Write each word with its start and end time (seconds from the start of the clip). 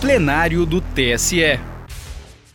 plenário 0.00 0.64
do 0.64 0.80
TSE. 0.80 1.60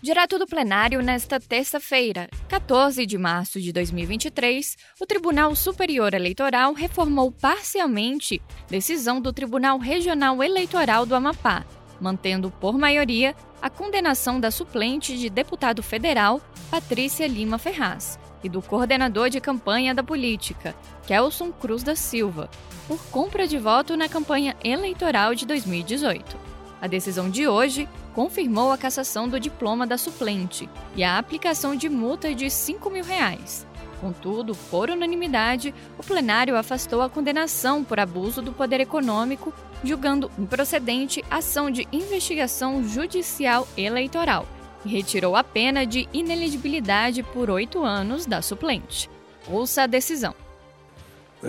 Direto 0.02 0.40
do 0.40 0.48
plenário, 0.48 1.04
nesta 1.04 1.40
terça-feira, 1.40 2.28
14 2.50 3.06
de 3.06 3.20
março 3.20 3.62
de 3.62 3.72
2023, 3.72 4.76
o 5.00 5.06
Tribunal 5.06 5.56
Superior 5.56 6.16
Eleitoral 6.16 6.74
reformou 6.74 7.32
parcialmente 7.32 8.42
decisão 8.68 9.22
do 9.22 9.32
Tribunal 9.32 9.78
Regional 9.78 10.42
Eleitoral 10.42 11.06
do 11.06 11.14
Amapá, 11.14 11.64
mantendo 12.02 12.50
por 12.50 12.80
maioria 12.80 13.36
a 13.62 13.70
condenação 13.70 14.40
da 14.40 14.50
suplente 14.50 15.16
de 15.16 15.30
deputado 15.30 15.84
federal 15.84 16.42
Patrícia 16.72 17.28
Lima 17.28 17.60
Ferraz 17.60 18.18
e 18.44 18.50
do 18.50 18.60
coordenador 18.60 19.30
de 19.30 19.40
campanha 19.40 19.94
da 19.94 20.04
política, 20.04 20.76
Kelson 21.06 21.52
Cruz 21.52 21.84
da 21.84 21.96
Silva, 21.96 22.50
por 22.88 22.98
compra 23.12 23.48
de 23.48 23.60
voto 23.60 23.96
na 23.96 24.10
campanha 24.10 24.56
eleitoral 24.64 25.36
de 25.36 25.46
2018. 25.46 26.45
A 26.86 26.88
decisão 26.88 27.32
de 27.32 27.48
hoje 27.48 27.90
confirmou 28.14 28.72
a 28.72 28.78
cassação 28.78 29.28
do 29.28 29.40
diploma 29.40 29.88
da 29.88 29.98
suplente 29.98 30.70
e 30.96 31.04
a 31.04 31.18
aplicação 31.18 31.76
de 31.76 31.90
multa 31.90 32.32
de 32.36 32.48
5 32.48 32.92
mil 32.92 33.04
reais. 33.04 33.66
Contudo, 34.00 34.54
por 34.70 34.92
unanimidade, 34.92 35.74
o 35.98 36.04
plenário 36.04 36.56
afastou 36.56 37.02
a 37.02 37.10
condenação 37.10 37.84
por 37.84 38.00
abuso 38.00 38.40
do 38.40 38.54
poder 38.54 38.82
econômico, 38.82 39.52
julgando 39.84 40.30
improcedente 40.38 41.26
ação 41.28 41.72
de 41.72 41.88
investigação 41.92 42.88
judicial 42.88 43.68
eleitoral 43.76 44.46
e 44.86 44.90
retirou 44.90 45.36
a 45.36 45.44
pena 45.44 45.88
de 45.88 46.08
ineligibilidade 46.14 47.24
por 47.24 47.50
oito 47.50 47.84
anos 47.84 48.28
da 48.28 48.44
suplente. 48.44 49.10
Ouça 49.50 49.82
a 49.82 49.88
decisão. 49.88 50.36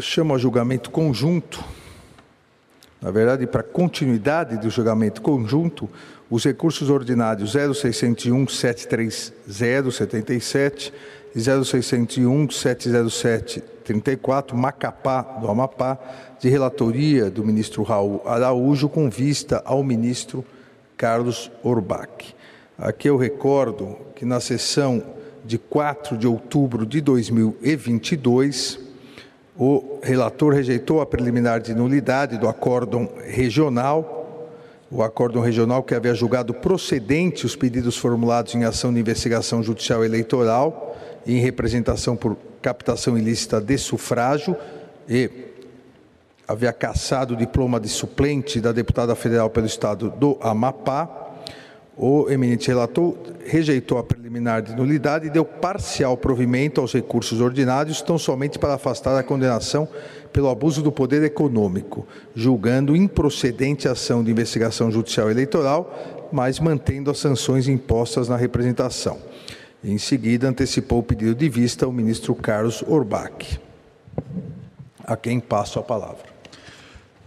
Chama 0.01 0.37
a 0.37 0.39
julgamento 0.39 0.91
conjunto 0.91 1.63
na 3.01 3.11
verdade, 3.11 3.47
para 3.47 3.63
continuidade 3.63 4.57
do 4.57 4.71
julgamento 4.71 5.21
conjunto, 5.21 5.89
os 6.31 6.45
recursos 6.45 6.91
ordinários 6.91 7.53
0601 7.53 8.49
730 8.49 9.91
77 9.91 10.93
e 11.35 11.41
0601 11.41 12.51
707 12.51 13.63
34, 13.85 14.57
Macapá 14.57 15.23
do 15.23 15.49
Amapá, 15.49 15.97
de 16.41 16.49
relatoria 16.49 17.31
do 17.31 17.45
ministro 17.45 17.85
Raul 17.85 18.21
Araújo, 18.25 18.89
com 18.89 19.09
vista 19.09 19.63
ao 19.65 19.85
ministro 19.85 20.45
Carlos 20.97 21.51
Orbach. 21.63 22.35
Aqui 22.77 23.09
eu 23.09 23.17
recordo 23.17 23.97
que 24.17 24.25
na 24.25 24.41
sessão 24.41 25.03
de 25.45 25.57
4 25.57 26.19
de 26.19 26.27
outubro 26.27 26.85
de 26.85 27.01
2022, 27.01 28.86
o 29.59 29.99
relator 30.03 30.53
rejeitou 30.53 31.01
a 31.01 31.07
preliminar 31.07 31.61
de 31.61 31.75
nulidade 31.75 32.37
do 32.39 32.49
acórdão 32.49 33.09
regional, 33.25 34.49
o 34.91 35.03
acórdão 35.03 35.43
regional 35.43 35.83
que 35.83 35.95
havia 35.95 36.15
julgado 36.15 36.55
procedente 36.55 37.47
os 37.47 37.57
pedidos 37.57 37.97
formulados 37.97 38.55
em 38.55 38.65
ação 38.65 38.93
de 38.93 39.01
investigação 39.01 39.63
judicial 39.63 40.05
eleitoral 40.05 40.97
e 41.25 41.35
em 41.35 41.41
representação 41.41 42.15
por 42.15 42.37
captação 42.63 43.17
ilícita 43.17 43.61
de 43.61 43.79
sufrágio 43.79 44.57
e 45.09 45.31
havia 46.47 46.73
cassado 46.73 47.35
o 47.35 47.37
diploma 47.37 47.81
de 47.81 47.89
suplente 47.89 48.61
da 48.61 48.73
deputada 48.73 49.15
federal 49.15 49.51
pelo 49.51 49.67
estado 49.67 50.11
do 50.11 50.39
Amapá 50.41 51.26
o 51.97 52.29
eminente 52.29 52.69
relator 52.69 53.17
rejeitou 53.47 53.97
a 53.97 54.05
preliminar 54.05 54.61
de 54.61 54.77
nulidade 54.77 55.29
e 55.29 55.31
deu 55.31 55.45
parcial 55.45 56.15
provimento 56.17 56.81
aos 56.81 56.93
recursos 56.93 57.41
ordinários, 57.41 58.03
tão 58.03 58.19
somente 58.19 58.59
para 58.59 58.75
afastar 58.75 59.19
a 59.19 59.23
condenação 59.23 59.89
pelo 60.31 60.51
abuso 60.51 60.83
do 60.83 60.93
poder 60.93 61.23
econômico, 61.23 62.07
julgando 62.35 62.95
improcedente 62.95 63.89
a 63.89 63.93
ação 63.93 64.23
de 64.23 64.31
investigação 64.31 64.91
judicial 64.91 65.31
eleitoral, 65.31 66.29
mas 66.31 66.61
mantendo 66.61 67.11
as 67.11 67.19
sanções 67.19 67.67
impostas 67.67 68.29
na 68.29 68.37
representação. 68.37 69.19
Em 69.83 69.97
seguida, 69.97 70.49
antecipou 70.49 70.99
o 70.99 71.03
pedido 71.03 71.35
de 71.35 71.49
vista 71.49 71.87
ao 71.87 71.93
ministro 71.93 72.35
Carlos 72.35 72.85
Orbach, 72.87 73.59
a 75.03 75.17
quem 75.17 75.41
passo 75.41 75.79
a 75.79 75.83
palavra. 75.83 76.27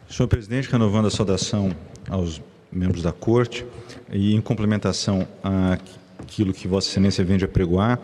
Senhor 0.07 0.27
presidente, 0.27 0.69
renovando 0.71 1.07
a 1.07 1.11
saudação 1.11 1.71
aos 2.07 2.41
membros 2.71 3.01
da 3.01 3.11
Corte, 3.11 3.65
e 4.11 4.33
em 4.35 4.41
complementação 4.41 5.27
àquilo 5.43 6.53
que 6.53 6.67
Vossa 6.67 6.89
Excelência 6.89 7.23
vem 7.23 7.37
de 7.37 7.45
apregoar, 7.45 7.99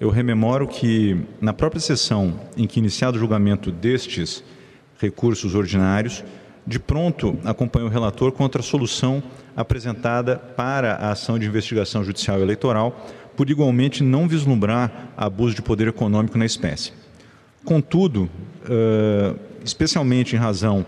eu 0.00 0.08
rememoro 0.10 0.66
que, 0.66 1.16
na 1.40 1.52
própria 1.52 1.80
sessão 1.80 2.40
em 2.56 2.66
que 2.66 2.78
iniciado 2.78 3.16
o 3.16 3.20
julgamento 3.20 3.70
destes 3.70 4.42
recursos 4.98 5.54
ordinários, 5.54 6.24
de 6.66 6.78
pronto 6.78 7.38
acompanhou 7.44 7.88
o 7.88 7.92
relator 7.92 8.32
contra 8.32 8.60
a 8.60 8.64
solução 8.64 9.22
apresentada 9.56 10.36
para 10.36 10.94
a 10.94 11.10
ação 11.10 11.38
de 11.38 11.46
investigação 11.46 12.04
judicial 12.04 12.40
eleitoral, 12.40 13.06
por 13.36 13.50
igualmente 13.50 14.02
não 14.02 14.28
vislumbrar 14.28 15.08
abuso 15.16 15.54
de 15.54 15.62
poder 15.62 15.88
econômico 15.88 16.38
na 16.38 16.44
espécie. 16.44 16.92
Contudo, 17.64 18.28
especialmente 19.64 20.34
em 20.34 20.38
razão 20.38 20.84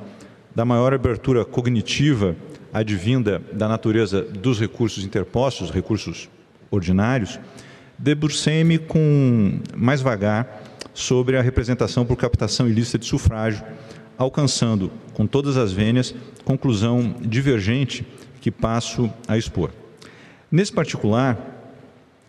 da 0.54 0.64
maior 0.64 0.92
abertura 0.94 1.44
cognitiva 1.44 2.36
advinda 2.72 3.42
da 3.52 3.68
natureza 3.68 4.22
dos 4.22 4.58
recursos 4.58 5.04
interpostos, 5.04 5.70
recursos 5.70 6.28
ordinários, 6.70 7.38
debrucei-me 7.98 8.78
com 8.78 9.60
mais 9.76 10.00
vagar 10.00 10.62
sobre 10.94 11.36
a 11.36 11.42
representação 11.42 12.04
por 12.04 12.16
captação 12.16 12.68
ilícita 12.68 12.98
de 12.98 13.06
sufrágio, 13.06 13.64
alcançando, 14.16 14.90
com 15.12 15.26
todas 15.26 15.56
as 15.56 15.72
vênias, 15.72 16.14
conclusão 16.44 17.14
divergente 17.20 18.06
que 18.40 18.50
passo 18.50 19.10
a 19.28 19.36
expor. 19.36 19.70
Nesse 20.50 20.72
particular, 20.72 21.38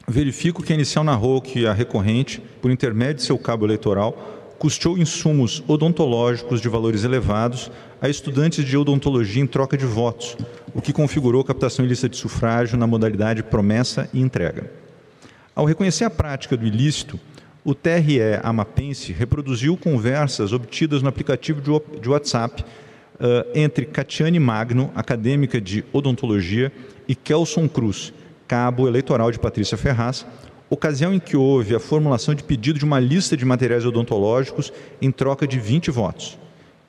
verifico 0.07 0.61
que 0.61 0.71
a 0.71 0.75
inicial 0.75 1.03
narrou 1.03 1.41
que 1.41 1.65
a 1.65 1.73
recorrente, 1.73 2.41
por 2.61 2.71
intermédio 2.71 3.15
de 3.15 3.23
seu 3.23 3.37
cabo 3.37 3.65
eleitoral, 3.65 4.42
custeou 4.63 4.97
insumos 4.97 5.61
odontológicos 5.67 6.61
de 6.61 6.69
valores 6.69 7.03
elevados 7.03 7.69
a 8.01 8.07
estudantes 8.07 8.63
de 8.63 8.77
odontologia 8.77 9.43
em 9.43 9.45
troca 9.45 9.75
de 9.75 9.85
votos, 9.85 10.37
o 10.73 10.81
que 10.81 10.93
configurou 10.93 11.43
captação 11.43 11.83
ilícita 11.83 12.07
de 12.07 12.15
sufrágio 12.15 12.77
na 12.77 12.87
modalidade 12.87 13.43
promessa 13.43 14.09
e 14.13 14.21
entrega. 14.21 14.71
Ao 15.53 15.65
reconhecer 15.65 16.05
a 16.05 16.09
prática 16.09 16.55
do 16.55 16.65
ilícito, 16.65 17.19
o 17.61 17.75
TRE 17.75 18.39
amapense 18.41 19.11
reproduziu 19.11 19.75
conversas 19.75 20.53
obtidas 20.53 21.01
no 21.01 21.09
aplicativo 21.09 21.59
de 21.99 22.09
WhatsApp 22.09 22.63
uh, 22.63 23.51
entre 23.53 23.85
Catiane 23.85 24.39
Magno, 24.39 24.93
acadêmica 24.95 25.59
de 25.59 25.83
odontologia, 25.91 26.71
e 27.05 27.13
Kelson 27.15 27.67
Cruz, 27.67 28.13
cabo 28.47 28.87
eleitoral 28.87 29.29
de 29.29 29.39
Patrícia 29.39 29.77
Ferraz, 29.77 30.25
ocasião 30.73 31.13
em 31.13 31.19
que 31.19 31.37
houve 31.37 31.75
a 31.75 31.79
formulação 31.79 32.33
de 32.33 32.43
pedido 32.43 32.79
de 32.79 32.85
uma 32.85 32.99
lista 32.99 33.37
de 33.37 33.45
materiais 33.45 33.85
odontológicos 33.85 34.73
em 35.01 35.11
troca 35.11 35.47
de 35.47 35.59
20 35.59 35.91
votos. 35.91 36.37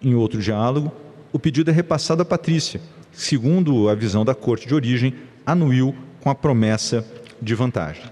Em 0.03 0.15
outro 0.15 0.41
diálogo, 0.41 0.91
o 1.33 1.39
pedido 1.39 1.71
é 1.71 1.75
repassado 1.75 2.23
a 2.23 2.25
Patrícia, 2.25 2.81
segundo 3.13 3.89
a 3.89 3.95
visão 3.95 4.25
da 4.25 4.35
corte 4.35 4.67
de 4.67 4.75
origem, 4.75 5.15
anuiu 5.45 5.95
com 6.21 6.31
a 6.31 6.35
promessa 6.35 7.05
de 7.41 7.55
vantagem. 7.55 8.05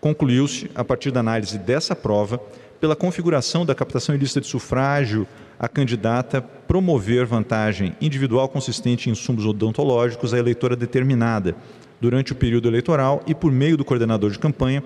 Concluiu-se, 0.00 0.68
a 0.74 0.84
partir 0.84 1.12
da 1.12 1.20
análise 1.20 1.56
dessa 1.56 1.94
prova, 1.94 2.40
pela 2.80 2.96
configuração 2.96 3.64
da 3.64 3.76
captação 3.76 4.14
ilícita 4.14 4.40
de 4.40 4.48
sufrágio, 4.48 5.26
a 5.56 5.68
candidata 5.68 6.42
promover 6.42 7.24
vantagem 7.24 7.94
individual 8.00 8.48
consistente 8.48 9.08
em 9.08 9.12
insumos 9.12 9.46
odontológicos 9.46 10.34
à 10.34 10.38
eleitora 10.38 10.74
determinada 10.74 11.54
durante 12.02 12.32
o 12.32 12.34
período 12.34 12.66
eleitoral 12.66 13.22
e 13.28 13.32
por 13.34 13.52
meio 13.52 13.76
do 13.76 13.84
coordenador 13.84 14.32
de 14.32 14.38
campanha, 14.40 14.82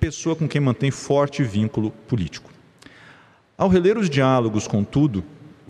pessoa 0.00 0.34
com 0.34 0.48
quem 0.48 0.62
mantém 0.62 0.90
forte 0.90 1.44
vínculo 1.44 1.90
político. 2.08 2.50
Ao 3.56 3.68
reler 3.68 3.98
os 3.98 4.08
diálogos, 4.08 4.66
contudo, 4.66 5.22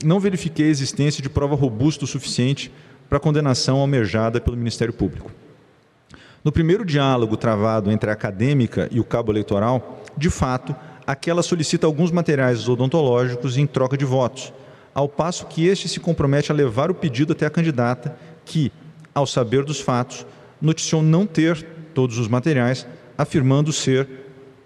não 0.04 0.20
verifiquei 0.20 0.66
a 0.66 0.70
existência 0.70 1.20
de 1.20 1.28
prova 1.28 1.56
robusta 1.56 2.04
o 2.04 2.06
suficiente 2.06 2.70
para 3.08 3.18
a 3.18 3.20
condenação 3.20 3.78
almejada 3.78 4.40
pelo 4.40 4.56
Ministério 4.56 4.94
Público. 4.94 5.32
No 6.44 6.52
primeiro 6.52 6.84
diálogo 6.84 7.36
travado 7.36 7.90
entre 7.90 8.08
a 8.08 8.12
acadêmica 8.12 8.88
e 8.92 9.00
o 9.00 9.04
cabo 9.04 9.32
eleitoral, 9.32 10.00
de 10.16 10.30
fato, 10.30 10.76
aquela 11.04 11.42
solicita 11.42 11.88
alguns 11.88 12.12
materiais 12.12 12.68
odontológicos 12.68 13.56
em 13.56 13.66
troca 13.66 13.96
de 13.96 14.04
votos, 14.04 14.52
ao 14.94 15.08
passo 15.08 15.46
que 15.46 15.66
este 15.66 15.88
se 15.88 15.98
compromete 15.98 16.52
a 16.52 16.54
levar 16.54 16.88
o 16.88 16.94
pedido 16.94 17.32
até 17.32 17.46
a 17.46 17.50
candidata, 17.50 18.16
que, 18.44 18.70
ao 19.12 19.26
saber 19.26 19.64
dos 19.64 19.80
fatos, 19.80 20.24
noticiou 20.64 21.02
não 21.02 21.26
ter 21.26 21.62
todos 21.94 22.18
os 22.18 22.26
materiais, 22.26 22.86
afirmando 23.16 23.72
ser 23.72 24.08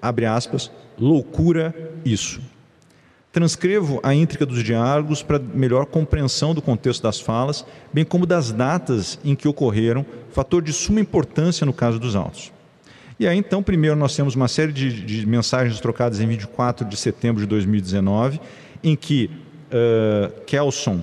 abre 0.00 0.26
aspas, 0.26 0.70
loucura 0.98 1.74
isso. 2.04 2.40
Transcrevo 3.30 4.00
a 4.02 4.14
íntrica 4.14 4.46
dos 4.46 4.62
diálogos 4.64 5.22
para 5.22 5.38
melhor 5.38 5.86
compreensão 5.86 6.54
do 6.54 6.62
contexto 6.62 7.02
das 7.02 7.20
falas, 7.20 7.64
bem 7.92 8.04
como 8.04 8.24
das 8.24 8.50
datas 8.50 9.18
em 9.24 9.34
que 9.34 9.46
ocorreram, 9.46 10.04
fator 10.30 10.62
de 10.62 10.72
suma 10.72 11.00
importância 11.00 11.66
no 11.66 11.72
caso 11.72 11.98
dos 11.98 12.16
autos. 12.16 12.52
E 13.20 13.26
aí, 13.26 13.36
então, 13.36 13.62
primeiro 13.62 13.96
nós 13.96 14.14
temos 14.14 14.34
uma 14.34 14.48
série 14.48 14.72
de, 14.72 15.04
de 15.04 15.26
mensagens 15.26 15.78
trocadas 15.80 16.20
em 16.20 16.26
24 16.26 16.88
de 16.88 16.96
setembro 16.96 17.42
de 17.42 17.46
2019, 17.48 18.40
em 18.82 18.94
que 18.96 19.28
uh, 19.72 20.40
Kelson 20.46 21.02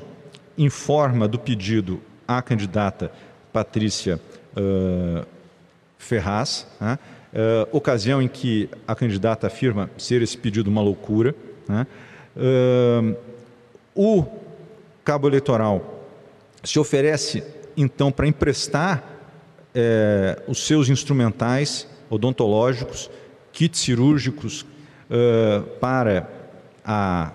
informa 0.58 1.28
do 1.28 1.38
pedido 1.38 2.02
à 2.28 2.42
candidata 2.42 3.12
Patrícia 3.52 4.20
uh, 4.56 5.26
Ferraz, 5.98 6.68
né? 6.80 6.98
uh, 7.34 7.76
ocasião 7.76 8.22
em 8.22 8.28
que 8.28 8.70
a 8.88 8.96
candidata 8.96 9.48
afirma 9.48 9.90
ser 9.98 10.22
esse 10.22 10.38
pedido 10.38 10.70
uma 10.70 10.82
loucura. 10.82 11.36
Né? 11.68 11.86
Uh, 12.36 13.16
o 13.96 14.26
cabo 15.04 15.28
eleitoral 15.28 16.04
se 16.64 16.80
oferece, 16.80 17.44
então, 17.78 18.12
para 18.12 18.28
emprestar 18.28 19.04
eh, 19.74 20.42
os 20.48 20.66
seus 20.66 20.90
instrumentais 20.90 21.88
odontológicos, 22.10 23.10
kits 23.52 23.80
cirúrgicos 23.80 24.66
para 25.80 26.28
a 26.84 27.32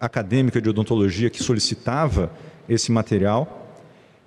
acadêmica 0.00 0.60
de 0.60 0.68
odontologia 0.68 1.30
que 1.30 1.42
solicitava 1.42 2.30
esse 2.68 2.90
material 2.90 3.65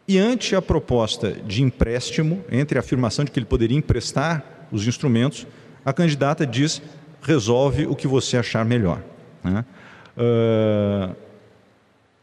e 0.09 0.17
ante 0.17 0.56
a 0.56 0.61
proposta 0.61 1.33
de 1.33 1.61
empréstimo, 1.61 2.44
entre 2.51 2.79
a 2.79 2.81
afirmação 2.81 3.23
de 3.23 3.29
que 3.29 3.38
ele 3.38 3.45
poderia 3.45 3.77
emprestar 3.77 4.67
os 4.71 4.88
instrumentos, 4.88 5.45
a 5.85 5.94
candidata 5.94 6.47
diz: 6.47 6.81
resolve 7.21 7.85
o 7.85 7.95
que 7.95 8.07
você 8.07 8.35
achar 8.35 8.65
melhor. 8.65 9.03
Né? 9.44 9.63
Uh, 10.17 11.15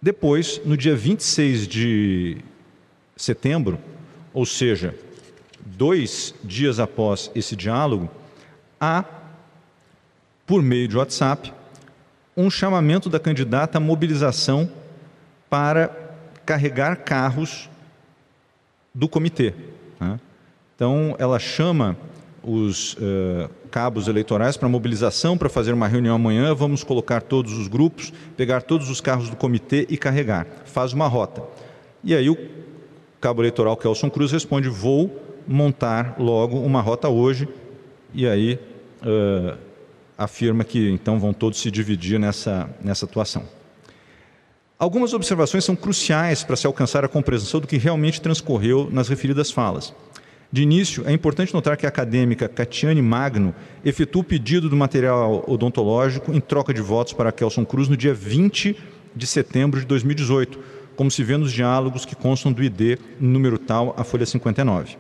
depois, 0.02 0.60
no 0.64 0.76
dia 0.76 0.96
26 0.96 1.68
de 1.68 2.38
setembro, 3.16 3.78
ou 4.34 4.44
seja, 4.44 4.92
dois 5.64 6.34
dias 6.42 6.80
após 6.80 7.30
esse 7.36 7.54
diálogo, 7.54 8.10
há, 8.80 9.04
por 10.44 10.60
meio 10.60 10.88
de 10.88 10.96
WhatsApp, 10.96 11.52
um 12.36 12.50
chamamento 12.50 13.08
da 13.08 13.20
candidata 13.20 13.78
à 13.78 13.80
mobilização 13.80 14.68
para 15.48 15.96
carregar 16.44 16.96
carros 16.96 17.70
do 18.96 19.08
comitê. 19.08 19.52
Né? 20.00 20.18
Então, 20.74 21.14
ela 21.18 21.38
chama 21.38 21.96
os 22.42 22.94
uh, 22.94 23.50
cabos 23.70 24.08
eleitorais 24.08 24.56
para 24.56 24.68
mobilização, 24.68 25.36
para 25.36 25.50
fazer 25.50 25.72
uma 25.74 25.86
reunião 25.86 26.16
amanhã, 26.16 26.54
vamos 26.54 26.82
colocar 26.82 27.20
todos 27.20 27.52
os 27.58 27.68
grupos, 27.68 28.12
pegar 28.36 28.62
todos 28.62 28.88
os 28.88 29.00
carros 29.00 29.28
do 29.28 29.36
comitê 29.36 29.86
e 29.90 29.98
carregar. 29.98 30.46
Faz 30.64 30.94
uma 30.94 31.06
rota. 31.06 31.42
E 32.02 32.14
aí 32.14 32.30
o 32.30 32.38
cabo 33.20 33.42
eleitoral 33.42 33.76
Kelson 33.76 34.08
Cruz 34.08 34.32
responde, 34.32 34.68
vou 34.68 35.22
montar 35.46 36.16
logo 36.18 36.58
uma 36.58 36.80
rota 36.80 37.08
hoje, 37.08 37.48
e 38.14 38.26
aí 38.26 38.58
uh, 39.02 39.58
afirma 40.16 40.64
que 40.64 40.90
então 40.90 41.20
vão 41.20 41.34
todos 41.34 41.60
se 41.60 41.70
dividir 41.70 42.18
nessa, 42.18 42.70
nessa 42.82 43.04
atuação. 43.04 43.42
Algumas 44.78 45.14
observações 45.14 45.64
são 45.64 45.74
cruciais 45.74 46.44
para 46.44 46.54
se 46.54 46.66
alcançar 46.66 47.02
a 47.02 47.08
compreensão 47.08 47.60
do 47.60 47.66
que 47.66 47.78
realmente 47.78 48.20
transcorreu 48.20 48.90
nas 48.92 49.08
referidas 49.08 49.50
falas. 49.50 49.94
De 50.52 50.62
início, 50.62 51.02
é 51.06 51.12
importante 51.12 51.54
notar 51.54 51.78
que 51.78 51.86
a 51.86 51.88
acadêmica 51.88 52.46
Catiane 52.46 53.00
Magno 53.00 53.54
efetua 53.82 54.20
o 54.20 54.24
pedido 54.24 54.68
do 54.68 54.76
material 54.76 55.42
odontológico 55.48 56.30
em 56.30 56.40
troca 56.40 56.74
de 56.74 56.82
votos 56.82 57.14
para 57.14 57.32
Kelson 57.32 57.64
Cruz 57.64 57.88
no 57.88 57.96
dia 57.96 58.12
20 58.12 58.76
de 59.14 59.26
setembro 59.26 59.80
de 59.80 59.86
2018, 59.86 60.58
como 60.94 61.10
se 61.10 61.24
vê 61.24 61.38
nos 61.38 61.52
diálogos 61.52 62.04
que 62.04 62.14
constam 62.14 62.52
do 62.52 62.62
ID 62.62 62.98
número 63.18 63.58
tal, 63.58 63.94
a 63.96 64.04
folha 64.04 64.26
59. 64.26 64.98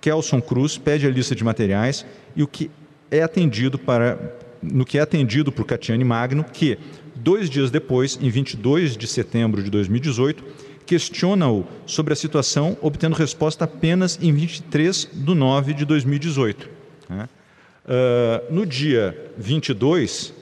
Kelson 0.00 0.40
Cruz 0.40 0.78
pede 0.78 1.06
a 1.06 1.10
lista 1.10 1.34
de 1.34 1.44
materiais 1.44 2.06
e 2.34 2.42
o 2.42 2.46
que 2.48 2.70
é 3.10 3.22
atendido 3.22 3.78
para 3.78 4.18
no 4.62 4.84
que 4.84 4.96
é 4.96 5.00
atendido 5.00 5.50
por 5.50 5.66
Catiane 5.66 6.04
Magno, 6.04 6.44
que 6.44 6.78
Dois 7.14 7.50
dias 7.50 7.70
depois, 7.70 8.18
em 8.20 8.30
22 8.30 8.96
de 8.96 9.06
setembro 9.06 9.62
de 9.62 9.70
2018, 9.70 10.42
questiona-o 10.86 11.64
sobre 11.86 12.12
a 12.12 12.16
situação, 12.16 12.76
obtendo 12.80 13.14
resposta 13.14 13.64
apenas 13.64 14.18
em 14.20 14.32
23 14.32 15.08
de 15.12 15.34
9 15.34 15.74
de 15.74 15.84
2018. 15.84 16.68
Uh, 17.84 18.52
no 18.52 18.64
dia 18.64 19.32
22, 19.36 20.32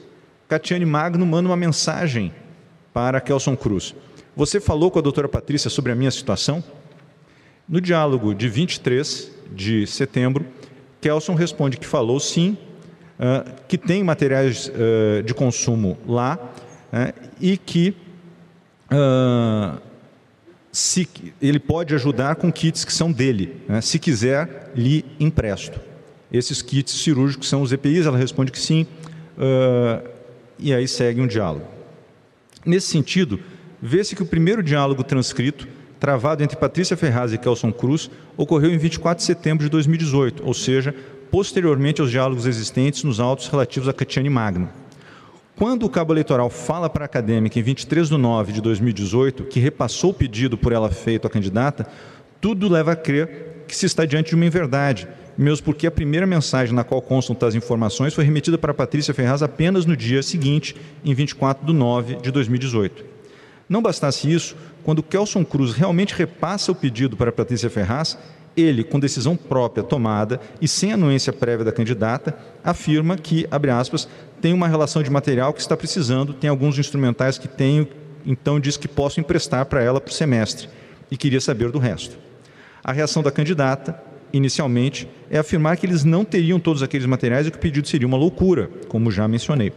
Catiane 0.47 0.85
Magno 0.85 1.25
manda 1.25 1.49
uma 1.49 1.57
mensagem 1.57 2.33
para 2.93 3.21
Kelson 3.21 3.55
Cruz. 3.55 3.95
Você 4.35 4.59
falou 4.59 4.89
com 4.89 4.99
a 4.99 5.01
doutora 5.01 5.27
Patrícia 5.27 5.69
sobre 5.69 5.91
a 5.91 5.95
minha 5.95 6.11
situação? 6.11 6.63
No 7.67 7.81
diálogo 7.81 8.33
de 8.33 8.47
23 8.49 9.31
de 9.51 9.87
setembro, 9.87 10.45
Kelson 10.99 11.35
responde 11.35 11.77
que 11.77 11.85
falou 11.85 12.19
sim, 12.19 12.57
que 13.67 13.77
tem 13.77 14.03
materiais 14.03 14.69
uh, 14.69 15.21
de 15.23 15.33
consumo 15.33 15.97
lá, 16.07 16.39
né, 16.91 17.13
e 17.39 17.55
que 17.55 17.95
uh, 18.91 19.79
se, 20.71 21.07
ele 21.41 21.59
pode 21.59 21.93
ajudar 21.93 22.35
com 22.35 22.51
kits 22.51 22.83
que 22.83 22.91
são 22.91 23.11
dele. 23.11 23.61
Né, 23.67 23.79
se 23.81 23.99
quiser, 23.99 24.71
lhe 24.75 25.05
empresto. 25.19 25.79
Esses 26.31 26.61
kits 26.61 26.93
cirúrgicos 26.93 27.47
são 27.47 27.61
os 27.61 27.71
EPIs, 27.71 28.05
ela 28.05 28.17
responde 28.17 28.51
que 28.51 28.59
sim, 28.59 28.87
e 30.57 30.73
aí 30.73 30.87
segue 30.87 31.19
um 31.19 31.27
diálogo. 31.27 31.65
Nesse 32.65 32.87
sentido, 32.87 33.37
vê-se 33.81 34.15
que 34.15 34.23
o 34.23 34.25
primeiro 34.25 34.63
diálogo 34.63 35.03
transcrito, 35.03 35.67
travado 36.01 36.43
entre 36.43 36.57
Patrícia 36.57 36.97
Ferraz 36.97 37.31
e 37.31 37.37
Kelson 37.37 37.71
Cruz, 37.71 38.09
ocorreu 38.35 38.71
em 38.71 38.77
24 38.77 39.19
de 39.19 39.23
setembro 39.23 39.63
de 39.63 39.69
2018, 39.69 40.41
ou 40.43 40.51
seja, 40.51 40.95
posteriormente 41.29 42.01
aos 42.01 42.09
diálogos 42.09 42.47
existentes 42.47 43.03
nos 43.03 43.19
autos 43.19 43.47
relativos 43.47 43.87
a 43.87 43.93
Catiane 43.93 44.27
Magno. 44.27 44.67
Quando 45.55 45.85
o 45.85 45.89
cabo 45.89 46.11
eleitoral 46.11 46.49
fala 46.49 46.89
para 46.89 47.03
a 47.03 47.05
acadêmica 47.05 47.59
em 47.59 47.61
23 47.61 48.09
de 48.09 48.17
nove 48.17 48.51
de 48.51 48.61
2018 48.61 49.43
que 49.43 49.59
repassou 49.59 50.09
o 50.09 50.13
pedido 50.13 50.57
por 50.57 50.73
ela 50.73 50.89
feito 50.89 51.27
à 51.27 51.29
candidata, 51.29 51.85
tudo 52.41 52.67
leva 52.67 52.93
a 52.93 52.95
crer 52.95 53.63
que 53.67 53.75
se 53.75 53.85
está 53.85 54.03
diante 54.03 54.29
de 54.29 54.35
uma 54.35 54.45
inverdade, 54.47 55.07
mesmo 55.37 55.63
porque 55.63 55.85
a 55.85 55.91
primeira 55.91 56.25
mensagem 56.25 56.73
na 56.73 56.83
qual 56.83 56.99
constam 56.99 57.35
tais 57.35 57.53
informações 57.53 58.15
foi 58.15 58.23
remetida 58.23 58.57
para 58.57 58.73
Patrícia 58.73 59.13
Ferraz 59.13 59.43
apenas 59.43 59.85
no 59.85 59.95
dia 59.95 60.23
seguinte, 60.23 60.75
em 61.05 61.13
24 61.13 61.63
de 61.63 61.73
nove 61.73 62.15
de 62.15 62.31
2018. 62.31 63.10
Não 63.71 63.81
bastasse 63.81 64.29
isso, 64.29 64.53
quando 64.83 65.01
Kelson 65.01 65.45
Cruz 65.45 65.71
realmente 65.71 66.13
repassa 66.13 66.73
o 66.73 66.75
pedido 66.75 67.15
para 67.15 67.31
Patrícia 67.31 67.69
Ferraz, 67.69 68.17
ele, 68.53 68.83
com 68.83 68.99
decisão 68.99 69.37
própria 69.37 69.81
tomada 69.81 70.41
e 70.59 70.67
sem 70.67 70.91
anuência 70.91 71.31
prévia 71.31 71.63
da 71.63 71.71
candidata, 71.71 72.37
afirma 72.65 73.15
que, 73.15 73.47
abre 73.49 73.71
aspas, 73.71 74.09
tem 74.41 74.51
uma 74.51 74.67
relação 74.67 75.01
de 75.01 75.09
material 75.09 75.53
que 75.53 75.61
está 75.61 75.77
precisando, 75.77 76.33
tem 76.33 76.49
alguns 76.49 76.77
instrumentais 76.77 77.37
que 77.37 77.47
tenho, 77.47 77.87
então 78.25 78.59
diz 78.59 78.75
que 78.75 78.89
posso 78.89 79.21
emprestar 79.21 79.65
para 79.67 79.81
ela 79.81 80.01
para 80.01 80.11
o 80.11 80.13
semestre 80.13 80.67
e 81.09 81.15
queria 81.15 81.39
saber 81.39 81.71
do 81.71 81.79
resto. 81.79 82.17
A 82.83 82.91
reação 82.91 83.23
da 83.23 83.31
candidata, 83.31 83.97
inicialmente, 84.33 85.07
é 85.29 85.37
afirmar 85.37 85.77
que 85.77 85.85
eles 85.85 86.03
não 86.03 86.25
teriam 86.25 86.59
todos 86.59 86.83
aqueles 86.83 87.07
materiais 87.07 87.47
e 87.47 87.51
que 87.51 87.57
o 87.57 87.61
pedido 87.61 87.87
seria 87.87 88.05
uma 88.05 88.17
loucura, 88.17 88.69
como 88.89 89.09
já 89.09 89.29
mencionei. 89.29 89.71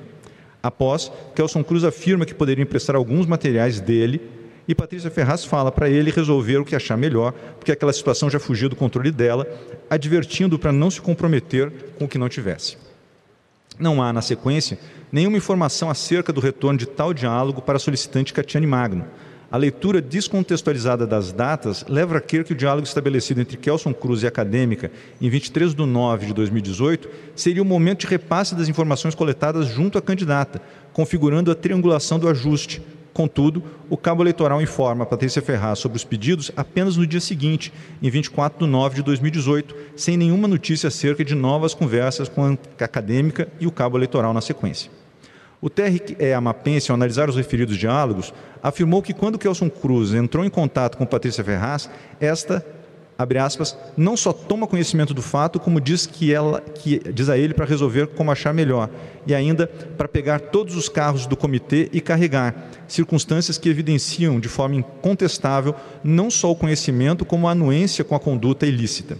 Após, 0.64 1.12
Kelson 1.34 1.62
Cruz 1.62 1.84
afirma 1.84 2.24
que 2.24 2.32
poderia 2.32 2.62
emprestar 2.62 2.96
alguns 2.96 3.26
materiais 3.26 3.82
dele 3.82 4.18
e 4.66 4.74
Patrícia 4.74 5.10
Ferraz 5.10 5.44
fala 5.44 5.70
para 5.70 5.90
ele 5.90 6.10
resolver 6.10 6.56
o 6.56 6.64
que 6.64 6.74
achar 6.74 6.96
melhor, 6.96 7.32
porque 7.58 7.70
aquela 7.70 7.92
situação 7.92 8.30
já 8.30 8.40
fugia 8.40 8.66
do 8.66 8.74
controle 8.74 9.10
dela, 9.10 9.46
advertindo 9.90 10.58
para 10.58 10.72
não 10.72 10.90
se 10.90 11.02
comprometer 11.02 11.70
com 11.98 12.06
o 12.06 12.08
que 12.08 12.16
não 12.16 12.30
tivesse. 12.30 12.78
Não 13.78 14.02
há, 14.02 14.10
na 14.10 14.22
sequência, 14.22 14.78
nenhuma 15.12 15.36
informação 15.36 15.90
acerca 15.90 16.32
do 16.32 16.40
retorno 16.40 16.78
de 16.78 16.86
tal 16.86 17.12
diálogo 17.12 17.60
para 17.60 17.76
a 17.76 17.78
solicitante 17.78 18.32
Catiane 18.32 18.66
Magno. 18.66 19.04
A 19.54 19.56
leitura 19.56 20.02
descontextualizada 20.02 21.06
das 21.06 21.30
datas 21.30 21.84
leva 21.88 22.18
a 22.18 22.20
crer 22.20 22.42
que 22.42 22.52
o 22.52 22.56
diálogo 22.56 22.88
estabelecido 22.88 23.40
entre 23.40 23.56
Kelson 23.56 23.94
Cruz 23.94 24.20
e 24.20 24.26
a 24.26 24.28
acadêmica 24.28 24.90
em 25.20 25.30
23 25.30 25.76
de 25.76 25.86
nove 25.86 26.26
de 26.26 26.34
2018 26.34 27.08
seria 27.36 27.62
o 27.62 27.64
momento 27.64 28.00
de 28.00 28.08
repasse 28.08 28.56
das 28.56 28.68
informações 28.68 29.14
coletadas 29.14 29.68
junto 29.68 29.96
à 29.96 30.02
candidata, 30.02 30.60
configurando 30.92 31.52
a 31.52 31.54
triangulação 31.54 32.18
do 32.18 32.28
ajuste, 32.28 32.82
Contudo, 33.12 33.62
o 33.88 33.96
cabo 33.96 34.24
eleitoral 34.24 34.60
informa 34.60 35.04
a 35.04 35.06
Patrícia 35.06 35.40
Ferraz 35.40 35.78
sobre 35.78 35.96
os 35.96 36.02
pedidos 36.02 36.50
apenas 36.56 36.96
no 36.96 37.06
dia 37.06 37.20
seguinte, 37.20 37.72
em 38.02 38.10
24 38.10 38.66
de 38.66 38.68
nove 38.68 38.96
de 38.96 39.02
2018, 39.04 39.72
sem 39.94 40.16
nenhuma 40.16 40.48
notícia 40.48 40.88
acerca 40.88 41.24
de 41.24 41.36
novas 41.36 41.74
conversas 41.74 42.28
com 42.28 42.44
a 42.44 42.84
acadêmica 42.84 43.46
e 43.60 43.68
o 43.68 43.70
cabo 43.70 43.96
eleitoral 43.96 44.34
na 44.34 44.40
sequência. 44.40 44.90
O 45.64 45.70
TRE 45.70 46.30
Amapense, 46.36 46.90
ao 46.90 46.94
analisar 46.94 47.30
os 47.30 47.36
referidos 47.36 47.78
diálogos, 47.78 48.34
afirmou 48.62 49.00
que 49.00 49.14
quando 49.14 49.38
Kelson 49.38 49.70
Cruz 49.70 50.12
entrou 50.12 50.44
em 50.44 50.50
contato 50.50 50.98
com 50.98 51.06
Patrícia 51.06 51.42
Ferraz, 51.42 51.88
esta 52.20 52.62
abre 53.16 53.38
aspas, 53.38 53.74
não 53.96 54.14
só 54.14 54.30
toma 54.30 54.66
conhecimento 54.66 55.14
do 55.14 55.22
fato, 55.22 55.58
como 55.58 55.80
diz 55.80 56.04
que 56.04 56.34
ela 56.34 56.60
que 56.60 57.00
diz 57.10 57.30
a 57.30 57.38
ele 57.38 57.54
para 57.54 57.64
resolver 57.64 58.08
como 58.08 58.30
achar 58.30 58.52
melhor 58.52 58.90
e 59.26 59.34
ainda 59.34 59.66
para 59.66 60.06
pegar 60.06 60.38
todos 60.38 60.76
os 60.76 60.86
carros 60.86 61.24
do 61.24 61.34
comitê 61.34 61.88
e 61.94 62.00
carregar, 62.02 62.54
circunstâncias 62.86 63.56
que 63.56 63.70
evidenciam 63.70 64.38
de 64.38 64.50
forma 64.50 64.74
incontestável 64.74 65.74
não 66.02 66.30
só 66.30 66.50
o 66.50 66.56
conhecimento 66.56 67.24
como 67.24 67.48
a 67.48 67.52
anuência 67.52 68.04
com 68.04 68.14
a 68.14 68.20
conduta 68.20 68.66
ilícita. 68.66 69.16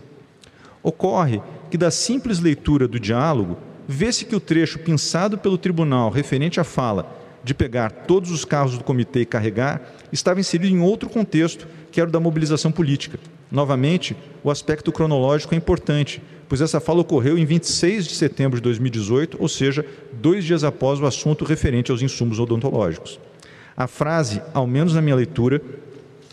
Ocorre 0.83 1.41
que 1.71 1.79
da 1.79 1.91
simples 1.91 2.39
leitura 2.39 2.87
do 2.87 3.01
diálogo, 3.01 3.57
vê-se 3.89 4.25
que 4.25 4.37
o 4.37 4.41
trecho 4.41 4.79
pensado 4.79 5.39
pelo 5.39 5.59
tribunal 5.59 6.11
referente 6.11 6.61
à 6.61 6.65
fala 6.65 7.23
de 7.43 7.55
pegar 7.55 7.91
todos 7.91 8.31
os 8.31 8.45
carros 8.45 8.79
do 8.79 8.85
comitê 8.85 9.21
e 9.21 9.27
carregar 9.27 9.83
estava 10.13 10.41
inserido 10.41 10.75
em 10.75 10.81
outro 10.81 11.09
contexto, 11.09 11.67
que 11.93 12.01
era 12.01 12.09
o 12.09 12.13
da 12.13 12.19
mobilização 12.19 12.73
política 12.73 13.19
Novamente, 13.55 14.17
o 14.43 14.51
aspecto 14.51 14.91
cronológico 14.91 15.55
é 15.55 15.57
importante, 15.57 16.21
pois 16.49 16.61
essa 16.61 16.81
fala 16.81 17.03
ocorreu 17.03 17.39
em 17.39 17.45
26 17.45 18.05
de 18.05 18.15
setembro 18.15 18.59
de 18.59 18.63
2018, 18.65 19.37
ou 19.41 19.49
seja, 19.49 19.87
dois 20.13 20.45
dias 20.45 20.65
após 20.65 21.01
o 21.01 21.07
assunto 21.07 21.45
referente 21.45 21.93
aos 21.93 22.03
insumos 22.03 22.41
odontológicos. 22.41 23.21
A 23.77 23.87
frase, 23.87 24.43
ao 24.53 24.67
menos 24.67 24.95
na 24.95 25.01
minha 25.01 25.15
leitura, 25.15 25.63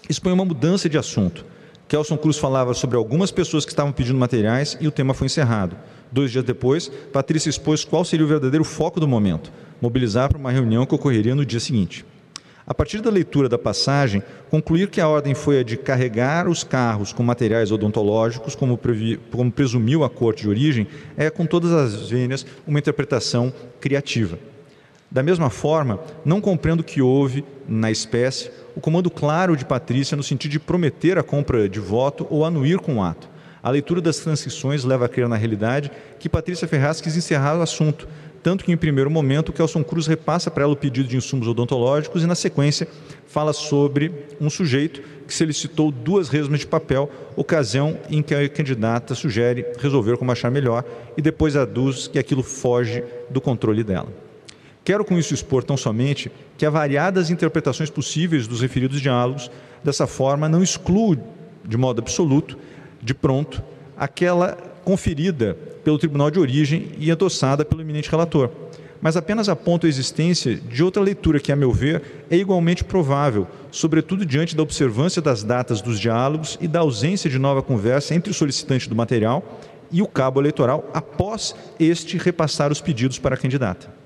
expõe 0.09 0.33
uma 0.33 0.43
mudança 0.43 0.89
de 0.89 0.97
assunto. 0.97 1.45
Kelson 1.91 2.15
Cruz 2.15 2.37
falava 2.37 2.73
sobre 2.73 2.95
algumas 2.95 3.31
pessoas 3.31 3.65
que 3.65 3.71
estavam 3.73 3.91
pedindo 3.91 4.17
materiais 4.17 4.77
e 4.79 4.87
o 4.87 4.91
tema 4.91 5.13
foi 5.13 5.25
encerrado. 5.25 5.75
Dois 6.09 6.31
dias 6.31 6.45
depois, 6.45 6.87
Patrícia 6.87 7.49
expôs 7.49 7.83
qual 7.83 8.05
seria 8.05 8.25
o 8.25 8.29
verdadeiro 8.29 8.63
foco 8.63 8.97
do 8.97 9.05
momento: 9.05 9.51
mobilizar 9.81 10.29
para 10.29 10.37
uma 10.37 10.53
reunião 10.53 10.85
que 10.85 10.95
ocorreria 10.95 11.35
no 11.35 11.45
dia 11.45 11.59
seguinte. 11.59 12.05
A 12.65 12.73
partir 12.73 13.01
da 13.01 13.09
leitura 13.09 13.49
da 13.49 13.57
passagem, 13.57 14.23
concluir 14.49 14.89
que 14.89 15.01
a 15.01 15.07
ordem 15.09 15.35
foi 15.35 15.59
a 15.59 15.63
de 15.63 15.75
carregar 15.75 16.47
os 16.47 16.63
carros 16.63 17.11
com 17.11 17.23
materiais 17.23 17.73
odontológicos, 17.73 18.55
como, 18.55 18.77
previ, 18.77 19.19
como 19.29 19.51
presumiu 19.51 20.05
a 20.05 20.09
corte 20.09 20.43
de 20.43 20.49
origem, 20.49 20.87
é, 21.17 21.29
com 21.29 21.45
todas 21.45 21.73
as 21.73 22.09
vênias, 22.09 22.45
uma 22.65 22.79
interpretação 22.79 23.51
criativa. 23.81 24.39
Da 25.11 25.21
mesma 25.21 25.49
forma, 25.49 25.99
não 26.23 26.39
compreendo 26.39 26.85
que 26.85 27.01
houve, 27.01 27.43
na 27.67 27.91
espécie, 27.91 28.49
o 28.73 28.79
comando 28.79 29.11
claro 29.11 29.57
de 29.57 29.65
Patrícia 29.65 30.15
no 30.15 30.23
sentido 30.23 30.51
de 30.51 30.59
prometer 30.59 31.17
a 31.17 31.23
compra 31.23 31.67
de 31.67 31.81
voto 31.81 32.25
ou 32.29 32.45
anuir 32.45 32.79
com 32.79 32.95
o 32.95 33.03
ato. 33.03 33.29
A 33.61 33.69
leitura 33.69 33.99
das 33.99 34.19
transcrições 34.19 34.85
leva 34.85 35.05
a 35.05 35.09
crer 35.09 35.27
na 35.27 35.35
realidade 35.35 35.91
que 36.17 36.29
Patrícia 36.29 36.65
Ferraz 36.65 37.01
quis 37.01 37.17
encerrar 37.17 37.57
o 37.57 37.61
assunto, 37.61 38.07
tanto 38.41 38.63
que 38.63 38.71
em 38.71 38.77
primeiro 38.77 39.11
momento 39.11 39.51
Kelson 39.51 39.83
Cruz 39.83 40.07
repassa 40.07 40.49
para 40.49 40.63
ela 40.63 40.71
o 40.71 40.77
pedido 40.77 41.09
de 41.09 41.17
insumos 41.17 41.45
odontológicos 41.45 42.23
e 42.23 42.25
na 42.25 42.33
sequência 42.33 42.87
fala 43.27 43.51
sobre 43.51 44.13
um 44.39 44.49
sujeito 44.49 45.01
que 45.27 45.33
solicitou 45.33 45.91
duas 45.91 46.29
resmas 46.29 46.61
de 46.61 46.67
papel, 46.67 47.11
ocasião 47.35 47.99
em 48.09 48.21
que 48.21 48.33
a 48.33 48.47
candidata 48.47 49.13
sugere 49.13 49.65
resolver 49.77 50.15
como 50.15 50.31
achar 50.31 50.49
melhor 50.49 50.85
e 51.17 51.21
depois 51.21 51.57
aduz 51.57 52.07
que 52.07 52.17
aquilo 52.17 52.41
foge 52.41 53.03
do 53.29 53.41
controle 53.41 53.83
dela. 53.83 54.30
Quero 54.83 55.05
com 55.05 55.17
isso 55.17 55.33
expor 55.33 55.63
tão 55.63 55.77
somente 55.77 56.31
que 56.57 56.65
há 56.65 56.69
variadas 56.69 57.29
interpretações 57.29 57.89
possíveis 57.89 58.47
dos 58.47 58.61
referidos 58.61 58.99
diálogos, 58.99 59.51
dessa 59.83 60.07
forma 60.07 60.49
não 60.49 60.63
excluo 60.63 61.17
de 61.63 61.77
modo 61.77 62.01
absoluto, 62.01 62.57
de 63.01 63.13
pronto, 63.13 63.63
aquela 63.95 64.57
conferida 64.83 65.55
pelo 65.83 65.99
tribunal 65.99 66.31
de 66.31 66.39
origem 66.39 66.91
e 66.97 67.11
adoçada 67.11 67.63
pelo 67.63 67.81
eminente 67.81 68.09
relator. 68.09 68.49
Mas 68.99 69.17
apenas 69.17 69.49
aponto 69.49 69.85
a 69.85 69.89
existência 69.89 70.55
de 70.55 70.83
outra 70.83 71.01
leitura 71.01 71.39
que, 71.39 71.51
a 71.51 71.55
meu 71.55 71.71
ver, 71.71 72.25
é 72.29 72.35
igualmente 72.35 72.83
provável, 72.83 73.47
sobretudo 73.71 74.25
diante 74.25 74.55
da 74.55 74.61
observância 74.61 75.21
das 75.21 75.43
datas 75.43 75.81
dos 75.81 75.99
diálogos 75.99 76.57
e 76.61 76.67
da 76.67 76.79
ausência 76.79 77.29
de 77.29 77.39
nova 77.39 77.63
conversa 77.63 78.13
entre 78.13 78.31
o 78.31 78.33
solicitante 78.33 78.87
do 78.87 78.95
material 78.95 79.59
e 79.91 80.01
o 80.01 80.07
cabo 80.07 80.39
eleitoral 80.39 80.87
após 80.93 81.55
este 81.79 82.17
repassar 82.17 82.71
os 82.71 82.81
pedidos 82.81 83.17
para 83.17 83.35
a 83.35 83.37
candidata. 83.37 84.00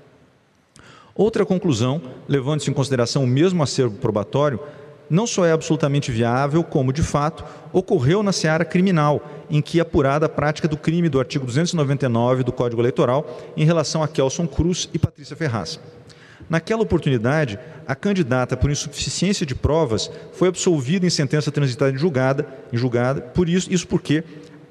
Outra 1.16 1.46
conclusão, 1.46 2.02
levando-se 2.28 2.70
em 2.70 2.74
consideração 2.74 3.24
o 3.24 3.26
mesmo 3.26 3.62
acervo 3.62 3.96
probatório, 3.96 4.60
não 5.08 5.26
só 5.26 5.46
é 5.46 5.52
absolutamente 5.52 6.10
viável, 6.10 6.62
como, 6.62 6.92
de 6.92 7.02
fato, 7.02 7.44
ocorreu 7.72 8.22
na 8.22 8.32
seara 8.32 8.64
criminal, 8.64 9.24
em 9.48 9.62
que 9.62 9.78
é 9.78 9.82
apurada 9.82 10.26
a 10.26 10.28
prática 10.28 10.68
do 10.68 10.76
crime 10.76 11.08
do 11.08 11.18
artigo 11.18 11.46
299 11.46 12.42
do 12.42 12.52
Código 12.52 12.82
Eleitoral 12.82 13.26
em 13.56 13.64
relação 13.64 14.02
a 14.02 14.08
Kelson 14.08 14.46
Cruz 14.46 14.90
e 14.92 14.98
Patrícia 14.98 15.36
Ferraz. 15.36 15.80
Naquela 16.50 16.82
oportunidade, 16.82 17.58
a 17.88 17.94
candidata, 17.94 18.56
por 18.56 18.70
insuficiência 18.70 19.44
de 19.44 19.54
provas, 19.54 20.10
foi 20.32 20.48
absolvida 20.48 21.06
em 21.06 21.10
sentença 21.10 21.50
transitada 21.50 21.92
em 21.92 21.98
julgada, 21.98 22.46
em 22.72 22.76
julgada 22.76 23.20
por 23.20 23.48
isso, 23.48 23.72
isso 23.72 23.86
porque, 23.88 24.22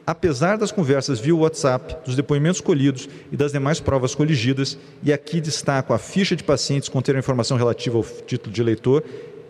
apesar 0.05 0.57
das 0.57 0.71
conversas 0.71 1.19
via 1.19 1.35
WhatsApp, 1.35 1.97
dos 2.05 2.15
depoimentos 2.15 2.61
colhidos 2.61 3.09
e 3.31 3.37
das 3.37 3.51
demais 3.51 3.79
provas 3.79 4.13
coligidas, 4.13 4.77
e 5.03 5.11
aqui 5.11 5.41
destaco 5.41 5.93
a 5.93 5.97
ficha 5.97 6.35
de 6.35 6.43
pacientes 6.43 6.89
contendo 6.89 7.15
a 7.15 7.19
informação 7.19 7.57
relativa 7.57 7.97
ao 7.97 8.03
título 8.03 8.53
de 8.53 8.61
eleitor 8.61 9.03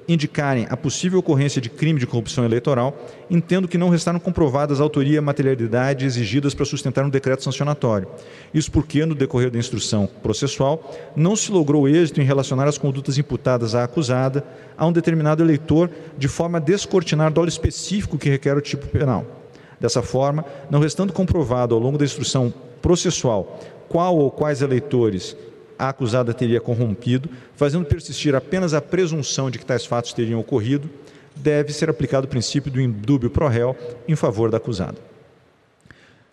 indicarem 0.07 0.67
a 0.69 0.77
possível 0.77 1.19
ocorrência 1.19 1.61
de 1.61 1.69
crime 1.69 1.99
de 1.99 2.07
corrupção 2.07 2.45
eleitoral, 2.45 2.95
entendo 3.29 3.67
que 3.67 3.77
não 3.77 3.89
restaram 3.89 4.19
comprovadas 4.19 4.79
a 4.79 4.83
autoria 4.83 5.17
e 5.17 5.21
materialidade 5.21 6.05
exigidas 6.05 6.53
para 6.53 6.65
sustentar 6.65 7.03
um 7.03 7.09
decreto 7.09 7.43
sancionatório. 7.43 8.07
Isso 8.53 8.71
porque, 8.71 9.05
no 9.05 9.15
decorrer 9.15 9.49
da 9.49 9.59
instrução 9.59 10.07
processual, 10.21 10.93
não 11.15 11.35
se 11.35 11.51
logrou 11.51 11.87
êxito 11.87 12.21
em 12.21 12.25
relacionar 12.25 12.67
as 12.67 12.77
condutas 12.77 13.17
imputadas 13.17 13.75
à 13.75 13.83
acusada 13.83 14.43
a 14.77 14.85
um 14.85 14.91
determinado 14.91 15.43
eleitor 15.43 15.89
de 16.17 16.27
forma 16.27 16.57
a 16.57 16.61
descortinar 16.61 17.31
dolo 17.31 17.49
específico 17.49 18.17
que 18.17 18.29
requer 18.29 18.55
o 18.55 18.61
tipo 18.61 18.87
penal. 18.87 19.44
Dessa 19.79 20.01
forma, 20.01 20.45
não 20.69 20.79
restando 20.79 21.13
comprovado 21.13 21.75
ao 21.75 21.81
longo 21.81 21.97
da 21.97 22.05
instrução 22.05 22.53
processual 22.81 23.59
qual 23.89 24.17
ou 24.17 24.31
quais 24.31 24.61
eleitores 24.61 25.35
a 25.77 25.89
acusada 25.89 26.33
teria 26.33 26.61
corrompido, 26.61 27.29
fazendo 27.55 27.85
persistir 27.85 28.33
apenas 28.33 28.73
a 28.73 28.81
presunção 28.81 29.51
de 29.51 29.59
que 29.59 29.65
tais 29.65 29.85
fatos 29.85 30.13
teriam 30.13 30.39
ocorrido, 30.39 30.89
deve 31.35 31.73
ser 31.73 31.89
aplicado 31.89 32.25
o 32.25 32.29
princípio 32.29 32.71
do 32.71 32.79
indúbio 32.79 33.29
pro 33.29 33.47
réu 33.47 33.75
em 34.07 34.15
favor 34.15 34.49
da 34.49 34.57
acusada. 34.57 34.97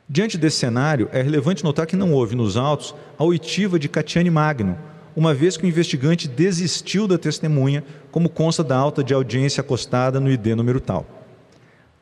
Diante 0.09 0.37
desse 0.37 0.59
cenário, 0.59 1.09
é 1.13 1.23
relevante 1.23 1.65
notar 1.65 1.87
que 1.87 1.97
não 1.97 2.13
houve 2.13 2.37
nos 2.37 2.57
autos 2.57 2.95
a 3.19 3.25
oitiva 3.25 3.79
de 3.79 3.89
Catiane 3.89 4.31
Magno, 4.31 4.79
uma 5.17 5.35
vez 5.35 5.57
que 5.57 5.65
o 5.65 5.69
investigante 5.69 6.29
desistiu 6.29 7.07
da 7.07 7.19
testemunha, 7.19 7.85
como 8.11 8.29
consta 8.29 8.63
da 8.63 8.77
alta 8.77 9.03
de 9.03 9.13
audiência 9.13 9.61
acostada 9.61 10.21
no 10.21 10.31
ID 10.31 10.49
número 10.49 10.81
tal. 10.81 11.07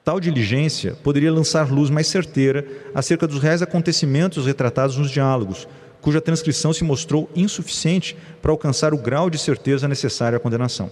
Tal 0.03 0.19
diligência 0.19 0.97
poderia 1.03 1.33
lançar 1.33 1.71
luz 1.71 1.91
mais 1.91 2.07
certeira 2.07 2.67
acerca 2.95 3.27
dos 3.27 3.41
reais 3.41 3.61
acontecimentos 3.61 4.47
retratados 4.47 4.97
nos 4.97 5.11
diálogos, 5.11 5.69
cuja 6.01 6.21
transcrição 6.21 6.73
se 6.73 6.83
mostrou 6.83 7.29
insuficiente 7.37 8.17
para 8.41 8.51
alcançar 8.51 8.95
o 8.95 8.99
grau 8.99 9.29
de 9.29 9.37
certeza 9.37 9.87
necessário 9.87 10.37
à 10.37 10.41
condenação. 10.41 10.91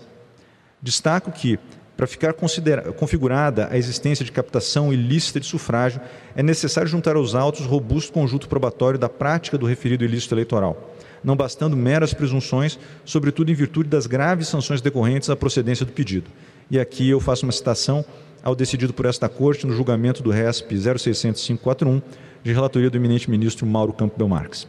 Destaco 0.82 1.32
que, 1.32 1.58
para 1.96 2.06
ficar 2.06 2.34
configurada 2.96 3.66
a 3.70 3.78
existência 3.78 4.24
de 4.24 4.30
captação 4.30 4.92
ilícita 4.92 5.40
de 5.40 5.46
sufrágio, 5.46 6.00
é 6.36 6.42
necessário 6.42 6.88
juntar 6.88 7.16
aos 7.16 7.34
autos 7.34 7.64
robusto 7.64 8.12
conjunto 8.12 8.48
probatório 8.48 8.98
da 8.98 9.08
prática 9.08 9.56
do 9.56 9.66
referido 9.66 10.04
ilícito 10.04 10.34
eleitoral, 10.34 10.94
não 11.24 11.34
bastando 11.34 11.76
meras 11.76 12.12
presunções, 12.12 12.78
sobretudo 13.04 13.50
em 13.50 13.54
virtude 13.54 13.88
das 13.88 14.06
graves 14.06 14.48
sanções 14.48 14.82
decorrentes 14.82 15.30
à 15.30 15.34
procedência 15.34 15.84
do 15.84 15.92
pedido. 15.92 16.30
E 16.70 16.78
aqui 16.78 17.08
eu 17.08 17.20
faço 17.20 17.46
uma 17.46 17.52
citação 17.52 18.04
ao 18.42 18.54
decidido 18.54 18.92
por 18.92 19.06
esta 19.06 19.28
Corte 19.28 19.66
no 19.66 19.72
julgamento 19.72 20.22
do 20.22 20.30
RESP 20.30 20.76
06541, 20.76 22.00
de 22.42 22.52
relatoria 22.52 22.90
do 22.90 22.96
eminente 22.96 23.30
ministro 23.30 23.66
Mauro 23.66 23.92
Campbell 23.92 24.28
Marques. 24.28 24.66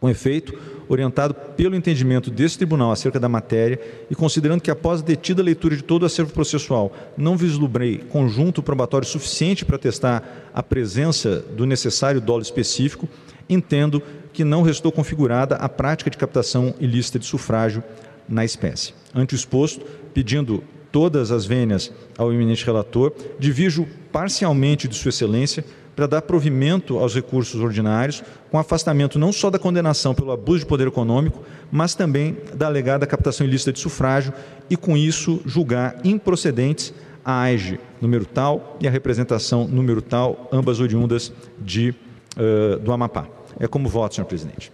Com 0.00 0.08
efeito, 0.08 0.58
orientado 0.88 1.32
pelo 1.32 1.76
entendimento 1.76 2.28
desse 2.28 2.56
tribunal 2.56 2.90
acerca 2.90 3.20
da 3.20 3.28
matéria 3.28 3.80
e 4.10 4.16
considerando 4.16 4.60
que 4.60 4.70
após 4.70 5.00
a 5.00 5.04
detida 5.04 5.42
leitura 5.42 5.76
de 5.76 5.82
todo 5.82 6.02
o 6.02 6.06
acervo 6.06 6.32
processual 6.32 6.92
não 7.16 7.36
vislumbrei 7.36 7.98
conjunto 7.98 8.62
probatório 8.62 9.06
suficiente 9.06 9.64
para 9.64 9.78
testar 9.78 10.50
a 10.52 10.62
presença 10.62 11.38
do 11.38 11.64
necessário 11.64 12.20
dolo 12.20 12.42
específico, 12.42 13.08
entendo 13.48 14.02
que 14.32 14.42
não 14.42 14.62
restou 14.62 14.90
configurada 14.90 15.54
a 15.56 15.68
prática 15.68 16.10
de 16.10 16.18
captação 16.18 16.74
ilícita 16.80 17.18
de 17.18 17.26
sufrágio 17.26 17.84
na 18.28 18.44
espécie. 18.44 18.94
Ante 19.14 19.34
o 19.34 19.36
exposto, 19.36 19.84
pedindo 20.12 20.64
todas 20.92 21.32
as 21.32 21.44
vênias 21.46 21.90
ao 22.16 22.32
eminente 22.32 22.64
relator, 22.64 23.12
divijo 23.38 23.88
parcialmente 24.12 24.86
de 24.86 24.94
Sua 24.94 25.08
Excelência 25.08 25.64
para 25.96 26.06
dar 26.06 26.22
provimento 26.22 26.98
aos 26.98 27.14
recursos 27.14 27.60
ordinários, 27.60 28.22
com 28.50 28.58
afastamento 28.58 29.18
não 29.18 29.32
só 29.32 29.50
da 29.50 29.58
condenação 29.58 30.14
pelo 30.14 30.30
abuso 30.32 30.60
de 30.60 30.66
poder 30.66 30.86
econômico, 30.86 31.42
mas 31.70 31.94
também 31.94 32.36
da 32.54 32.66
alegada 32.66 33.06
captação 33.06 33.46
ilícita 33.46 33.72
de 33.72 33.80
sufrágio 33.80 34.32
e, 34.70 34.76
com 34.76 34.96
isso, 34.96 35.40
julgar 35.44 35.96
improcedentes 36.04 36.94
a 37.24 37.40
AIGE 37.42 37.78
número 38.00 38.24
tal 38.24 38.76
e 38.80 38.88
a 38.88 38.90
representação 38.90 39.66
número 39.68 40.02
tal, 40.02 40.48
ambas 40.52 40.80
oriundas 40.80 41.32
de, 41.60 41.94
uh, 42.36 42.78
do 42.78 42.92
Amapá. 42.92 43.28
É 43.60 43.68
como 43.68 43.88
voto, 43.88 44.14
senhor 44.14 44.26
presidente. 44.26 44.72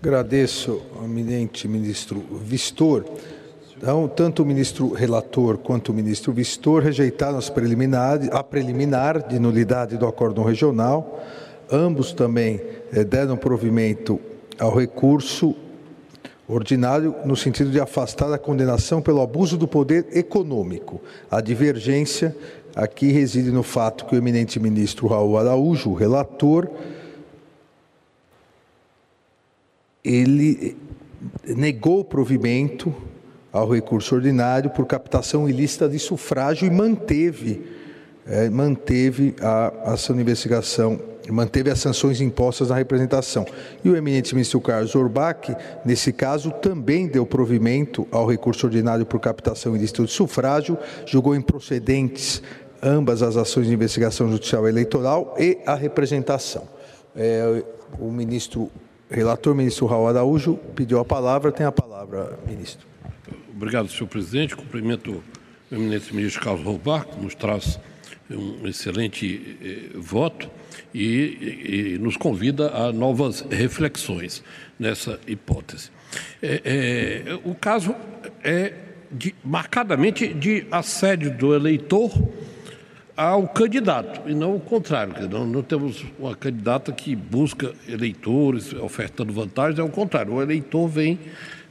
Agradeço 0.00 0.80
eminente 1.04 1.66
ministro 1.66 2.24
Vistor. 2.44 3.04
Então, 3.82 4.06
tanto 4.06 4.44
o 4.44 4.46
ministro 4.46 4.92
relator 4.92 5.58
quanto 5.58 5.88
o 5.88 5.92
ministro 5.92 6.32
Vistor 6.32 6.84
rejeitaram 6.84 7.36
as 7.36 7.50
preliminares, 7.50 8.28
a 8.30 8.40
preliminar 8.40 9.26
de 9.26 9.40
nulidade 9.40 9.96
do 9.96 10.06
acórdão 10.06 10.44
regional. 10.44 11.20
Ambos 11.68 12.12
também 12.12 12.60
eh, 12.92 13.02
deram 13.02 13.36
provimento 13.36 14.20
ao 14.56 14.72
recurso 14.72 15.56
ordinário 16.46 17.12
no 17.24 17.34
sentido 17.34 17.72
de 17.72 17.80
afastar 17.80 18.32
a 18.32 18.38
condenação 18.38 19.02
pelo 19.02 19.20
abuso 19.20 19.58
do 19.58 19.66
poder 19.66 20.06
econômico. 20.12 21.00
A 21.28 21.40
divergência 21.40 22.36
aqui 22.76 23.10
reside 23.10 23.50
no 23.50 23.64
fato 23.64 24.06
que 24.06 24.14
o 24.14 24.18
eminente 24.18 24.60
ministro 24.60 25.08
Raul 25.08 25.36
Araújo, 25.36 25.92
relator, 25.92 26.70
ele 30.04 30.76
negou 31.44 31.98
o 31.98 32.04
provimento 32.04 32.94
ao 33.52 33.68
recurso 33.68 34.14
ordinário 34.14 34.70
por 34.70 34.86
captação 34.86 35.48
ilícita 35.48 35.88
de 35.88 35.98
sufrágio 35.98 36.66
e 36.66 36.70
manteve 36.70 37.62
é, 38.26 38.48
manteve 38.48 39.34
a 39.40 39.92
ação 39.92 40.14
de 40.14 40.22
investigação, 40.22 41.00
manteve 41.28 41.70
as 41.70 41.80
sanções 41.80 42.20
impostas 42.20 42.68
na 42.68 42.76
representação. 42.76 43.44
E 43.84 43.90
o 43.90 43.96
eminente 43.96 44.34
ministro 44.34 44.60
Carlos 44.60 44.94
Orbach, 44.94 45.54
nesse 45.84 46.12
caso, 46.12 46.50
também 46.50 47.06
deu 47.06 47.26
provimento 47.26 48.06
ao 48.10 48.26
recurso 48.26 48.66
ordinário 48.66 49.04
por 49.04 49.20
captação 49.20 49.74
ilícita 49.74 50.04
de 50.04 50.10
sufrágio, 50.10 50.78
julgou 51.06 51.34
improcedentes 51.34 52.42
ambas 52.82 53.22
as 53.22 53.36
ações 53.36 53.66
de 53.66 53.74
investigação 53.74 54.30
judicial 54.30 54.68
eleitoral 54.68 55.34
e 55.38 55.58
a 55.66 55.74
representação. 55.74 56.64
É, 57.14 57.62
o 57.98 58.10
ministro, 58.10 58.70
relator 59.10 59.54
ministro 59.54 59.86
Raul 59.86 60.08
Araújo, 60.08 60.58
pediu 60.74 60.98
a 60.98 61.04
palavra. 61.04 61.52
Tem 61.52 61.66
a 61.66 61.70
palavra, 61.70 62.38
ministro. 62.46 62.91
Obrigado, 63.62 63.88
senhor 63.88 64.08
presidente. 64.08 64.56
Cumprimento 64.56 65.22
o 65.70 65.74
eminente 65.76 66.12
ministro 66.12 66.42
Carlos 66.42 66.64
Roubar, 66.64 67.06
que 67.06 67.22
nos 67.22 67.32
traz 67.36 67.78
um 68.28 68.66
excelente 68.66 69.56
eh, 69.62 69.96
voto 69.96 70.50
e, 70.92 71.94
e, 71.94 71.98
nos 72.00 72.16
convida 72.16 72.70
a 72.70 72.92
novas 72.92 73.42
reflexões 73.48 74.42
nessa 74.80 75.20
hipótese. 75.28 75.92
É, 76.42 77.24
é, 77.24 77.40
o 77.44 77.54
caso 77.54 77.94
é 78.42 78.74
de, 79.08 79.32
marcadamente 79.44 80.34
de 80.34 80.66
assédio 80.68 81.32
do 81.32 81.54
eleitor 81.54 82.10
ao 83.16 83.46
candidato, 83.46 84.28
e 84.28 84.34
não 84.34 84.56
o 84.56 84.60
contrário. 84.60 85.28
Não, 85.28 85.46
não 85.46 85.62
temos 85.62 86.04
uma 86.18 86.34
candidata 86.34 86.90
que 86.90 87.14
busca 87.14 87.72
eleitores 87.86 88.72
ofertando 88.72 89.32
vantagens, 89.32 89.78
é 89.78 89.82
o 89.84 89.88
contrário. 89.88 90.32
O 90.32 90.42
eleitor 90.42 90.88
vem 90.88 91.20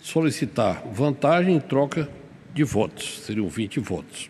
solicitar 0.01 0.84
vantagem 0.91 1.55
em 1.55 1.60
troca 1.60 2.10
de 2.53 2.63
votos, 2.63 3.22
seriam 3.22 3.48
20 3.48 3.79
votos. 3.79 4.29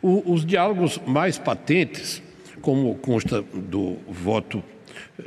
O, 0.00 0.32
os 0.32 0.44
diálogos 0.44 1.00
mais 1.06 1.38
patentes, 1.38 2.22
como 2.60 2.94
consta 2.96 3.42
do 3.42 3.96
voto 4.08 4.62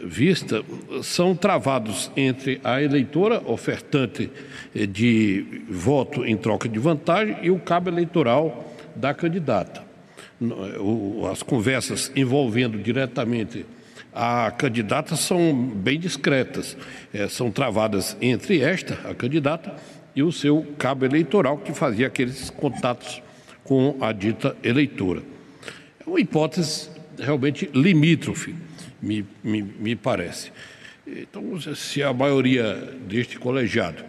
vista, 0.04 0.64
são 1.02 1.36
travados 1.36 2.12
entre 2.16 2.60
a 2.64 2.82
eleitora 2.82 3.42
ofertante 3.46 4.30
de 4.74 5.64
voto 5.70 6.26
em 6.26 6.38
troca 6.38 6.70
de 6.70 6.80
vantagem 6.80 7.38
e 7.42 7.52
o 7.52 7.60
cabo 7.60 7.90
eleitoral 7.90 8.74
da 8.96 9.14
candidata. 9.14 9.84
As 11.32 11.44
conversas 11.44 12.12
envolvendo 12.16 12.78
diretamente 12.78 13.66
a 14.14 14.52
candidata 14.52 15.16
são 15.16 15.54
bem 15.54 16.00
discretas, 16.00 16.78
é, 17.14 17.28
são 17.28 17.52
travadas 17.52 18.16
entre 18.22 18.62
esta, 18.62 18.94
a 19.10 19.16
candidata, 19.16 19.76
e 20.16 20.22
o 20.22 20.32
seu 20.32 20.66
cabo 20.78 21.06
eleitoral, 21.06 21.58
que 21.58 21.74
fazia 21.74 22.08
aqueles 22.08 22.50
contatos 22.52 23.22
com 23.64 23.98
a 24.00 24.12
dita 24.12 24.56
eleitora. 24.64 25.24
É 26.00 26.10
uma 26.10 26.20
hipótese 26.20 26.90
realmente 27.18 27.70
limítrofe, 27.74 28.56
me, 29.02 29.26
me, 29.44 29.62
me 29.62 29.96
parece. 29.96 30.52
Então, 31.06 31.60
se 31.76 32.04
a 32.04 32.14
maioria 32.14 32.76
deste 33.08 33.38
colegiado, 33.38 34.04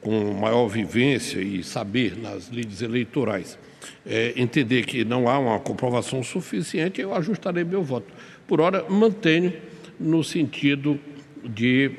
com 0.00 0.34
maior 0.34 0.68
vivência 0.68 1.40
e 1.40 1.64
saber 1.64 2.16
nas 2.16 2.48
lides 2.48 2.82
eleitorais, 2.82 3.58
é, 4.04 4.32
entender 4.36 4.84
que 4.84 5.04
não 5.04 5.28
há 5.28 5.38
uma 5.38 5.58
comprovação 5.58 6.22
suficiente, 6.22 7.00
eu 7.00 7.14
ajustarei 7.14 7.64
meu 7.64 7.82
voto. 7.82 8.12
Por 8.46 8.60
hora, 8.60 8.84
mantenho 8.88 9.52
no 9.98 10.22
sentido 10.22 11.00
de 11.44 11.90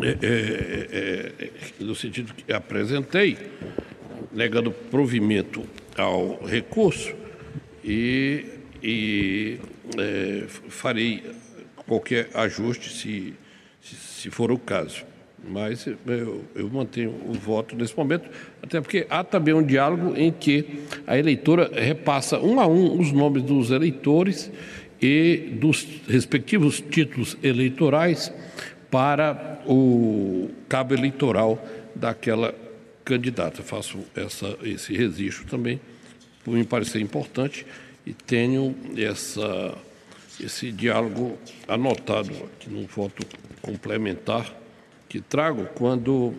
é, 0.00 0.16
é, 0.22 1.50
é, 1.80 1.84
no 1.84 1.94
sentido 1.94 2.32
que 2.32 2.52
apresentei, 2.52 3.36
negando 4.32 4.70
provimento 4.70 5.64
ao 5.96 6.44
recurso 6.44 7.12
e, 7.84 8.44
e 8.82 9.58
é, 9.98 10.44
farei 10.68 11.24
qualquer 11.86 12.28
ajuste 12.34 12.90
se, 12.90 13.34
se, 13.80 14.30
for 14.30 14.52
o 14.52 14.58
caso. 14.58 15.04
Mas 15.48 15.86
eu, 15.86 16.44
eu 16.54 16.68
mantenho 16.68 17.14
o 17.26 17.32
voto 17.32 17.74
nesse 17.74 17.96
momento, 17.96 18.28
até 18.62 18.80
porque 18.80 19.06
há 19.10 19.24
também 19.24 19.54
um 19.54 19.62
diálogo 19.62 20.14
em 20.16 20.30
que 20.30 20.82
a 21.06 21.18
eleitora 21.18 21.70
repassa 21.74 22.38
um 22.38 22.60
a 22.60 22.66
um 22.66 23.00
os 23.00 23.10
nomes 23.12 23.42
dos 23.42 23.70
eleitores 23.70 24.50
e 25.00 25.56
dos 25.60 25.86
respectivos 26.08 26.80
títulos 26.80 27.36
eleitorais 27.42 28.32
para 28.90 29.60
o 29.66 30.50
cabo 30.68 30.94
eleitoral 30.94 31.62
daquela 31.94 32.54
candidata. 33.04 33.62
Faço 33.62 33.98
essa, 34.14 34.56
esse 34.62 34.94
registro 34.94 35.46
também, 35.46 35.80
por 36.44 36.54
me 36.54 36.64
parecer 36.64 37.00
importante, 37.00 37.66
e 38.06 38.12
tenho 38.12 38.74
essa, 38.96 39.74
esse 40.42 40.72
diálogo 40.72 41.38
anotado 41.66 42.30
aqui 42.30 42.70
no 42.70 42.86
voto 42.86 43.24
complementar 43.60 44.54
que 45.08 45.20
trago 45.20 45.66
quando, 45.74 46.34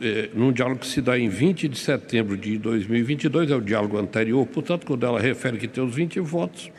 é, 0.00 0.30
num 0.34 0.52
diálogo 0.52 0.80
que 0.80 0.86
se 0.86 1.00
dá 1.00 1.18
em 1.18 1.28
20 1.28 1.68
de 1.68 1.78
setembro 1.78 2.36
de 2.36 2.58
2022, 2.58 3.50
é 3.50 3.56
o 3.56 3.60
diálogo 3.60 3.98
anterior, 3.98 4.46
portanto, 4.46 4.86
quando 4.86 5.04
ela 5.04 5.20
refere 5.20 5.58
que 5.58 5.66
tem 5.66 5.82
os 5.82 5.94
20 5.94 6.20
votos, 6.20 6.70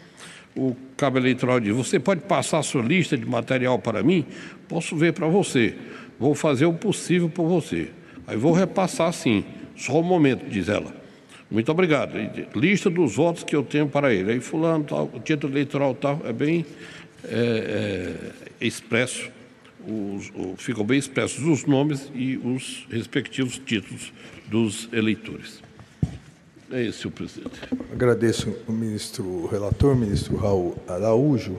o 0.57 0.75
cabo 0.97 1.17
eleitoral 1.17 1.59
diz: 1.59 1.75
Você 1.75 1.99
pode 1.99 2.21
passar 2.21 2.63
sua 2.63 2.81
lista 2.81 3.15
de 3.17 3.25
material 3.25 3.77
para 3.79 4.01
mim? 4.01 4.25
Posso 4.67 4.95
ver 4.95 5.13
para 5.13 5.27
você. 5.27 5.75
Vou 6.19 6.33
fazer 6.33 6.65
o 6.65 6.73
possível 6.73 7.29
por 7.29 7.47
você. 7.47 7.89
Aí 8.25 8.35
vou 8.35 8.51
repassar 8.51 9.13
sim. 9.13 9.45
Só 9.75 9.99
um 9.99 10.03
momento, 10.03 10.49
diz 10.49 10.67
ela. 10.67 10.93
Muito 11.49 11.71
obrigado. 11.71 12.13
Lista 12.55 12.89
dos 12.89 13.15
votos 13.15 13.43
que 13.43 13.55
eu 13.55 13.63
tenho 13.63 13.87
para 13.87 14.13
ele. 14.13 14.33
Aí 14.33 14.39
fulano, 14.39 14.83
tal, 14.83 15.09
o 15.13 15.19
título 15.19 15.53
eleitoral 15.53 15.93
tal, 15.93 16.21
é 16.25 16.33
bem 16.33 16.65
é, 17.23 18.15
é, 18.59 18.65
expresso, 18.65 19.29
os, 19.87 20.31
ficam 20.57 20.83
bem 20.83 20.97
expressos 20.97 21.43
os 21.45 21.65
nomes 21.65 22.11
e 22.13 22.37
os 22.37 22.85
respectivos 22.89 23.57
títulos 23.59 24.11
dos 24.47 24.89
eleitores. 24.91 25.66
É 26.69 26.83
isso, 26.83 27.03
senhor 27.03 27.13
presidente. 27.13 27.61
Agradeço 27.93 28.53
o 28.67 28.73
ministro 28.73 29.23
o 29.23 29.47
relator, 29.47 29.95
ministro 29.95 30.35
Raul 30.35 30.75
Araújo, 30.85 31.57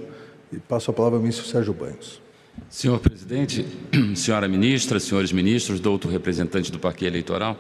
e 0.52 0.58
passo 0.58 0.90
a 0.90 0.94
palavra 0.94 1.16
ao 1.16 1.22
ministro 1.22 1.46
Sérgio 1.46 1.72
Banhos. 1.72 2.20
Senhor 2.68 3.00
presidente, 3.00 3.64
senhora 4.14 4.46
ministra, 4.46 5.00
senhores 5.00 5.32
ministros, 5.32 5.80
doutor 5.80 6.12
representante 6.12 6.70
do 6.70 6.78
Parque 6.78 7.06
Eleitoral, 7.06 7.56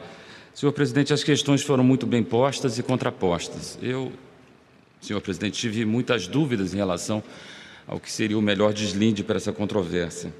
senhor 0.52 0.72
presidente, 0.72 1.14
as 1.14 1.24
questões 1.24 1.62
foram 1.62 1.82
muito 1.82 2.06
bem 2.06 2.22
postas 2.22 2.78
e 2.78 2.82
contrapostas. 2.82 3.78
Eu, 3.80 4.12
senhor 5.00 5.20
presidente, 5.22 5.58
tive 5.58 5.86
muitas 5.86 6.28
dúvidas 6.28 6.74
em 6.74 6.76
relação 6.76 7.22
ao 7.86 7.98
que 7.98 8.12
seria 8.12 8.38
o 8.38 8.42
melhor 8.42 8.74
deslinde 8.74 9.24
para 9.24 9.38
essa 9.38 9.52
controvérsia. 9.52 10.34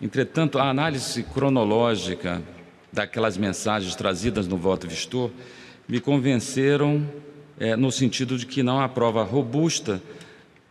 Entretanto, 0.00 0.58
a 0.58 0.70
análise 0.70 1.22
cronológica 1.22 2.42
daquelas 2.90 3.36
mensagens 3.36 3.94
trazidas 3.94 4.48
no 4.48 4.56
voto 4.56 4.88
vistor 4.88 5.30
me 5.90 6.00
convenceram 6.00 7.04
é, 7.58 7.74
no 7.74 7.90
sentido 7.90 8.38
de 8.38 8.46
que 8.46 8.62
não 8.62 8.80
há 8.80 8.88
prova 8.88 9.24
robusta. 9.24 10.00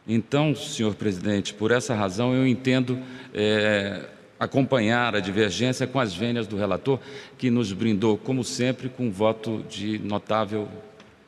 Então, 0.07 0.55
senhor 0.55 0.95
presidente, 0.95 1.53
por 1.53 1.71
essa 1.71 1.93
razão 1.93 2.33
eu 2.33 2.47
entendo 2.47 2.97
é, 3.33 4.05
acompanhar 4.39 5.13
a 5.15 5.19
divergência 5.19 5.85
com 5.85 5.99
as 5.99 6.15
vênias 6.15 6.47
do 6.47 6.55
relator, 6.55 6.99
que 7.37 7.51
nos 7.51 7.73
brindou, 7.73 8.17
como 8.17 8.45
sempre, 8.45 8.87
com 8.87 9.07
um 9.07 9.11
voto 9.11 9.61
de 9.69 9.99
notável 9.99 10.69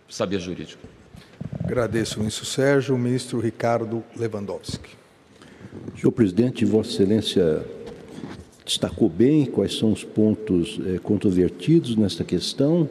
saber 0.07 0.39
jurídico. 0.39 0.87
Agradeço, 1.61 2.17
ministro 2.17 2.45
Sérgio. 2.45 2.95
O 2.95 2.97
ministro 2.97 3.41
Ricardo 3.41 4.01
Lewandowski. 4.15 4.89
Senhor 5.97 6.11
presidente, 6.13 6.63
Vossa 6.63 6.91
Excelência 6.91 7.65
destacou 8.65 9.09
bem 9.09 9.45
quais 9.45 9.77
são 9.77 9.91
os 9.91 10.03
pontos 10.03 10.79
é, 10.87 10.97
controvertidos 10.97 11.97
nesta 11.97 12.23
questão 12.23 12.89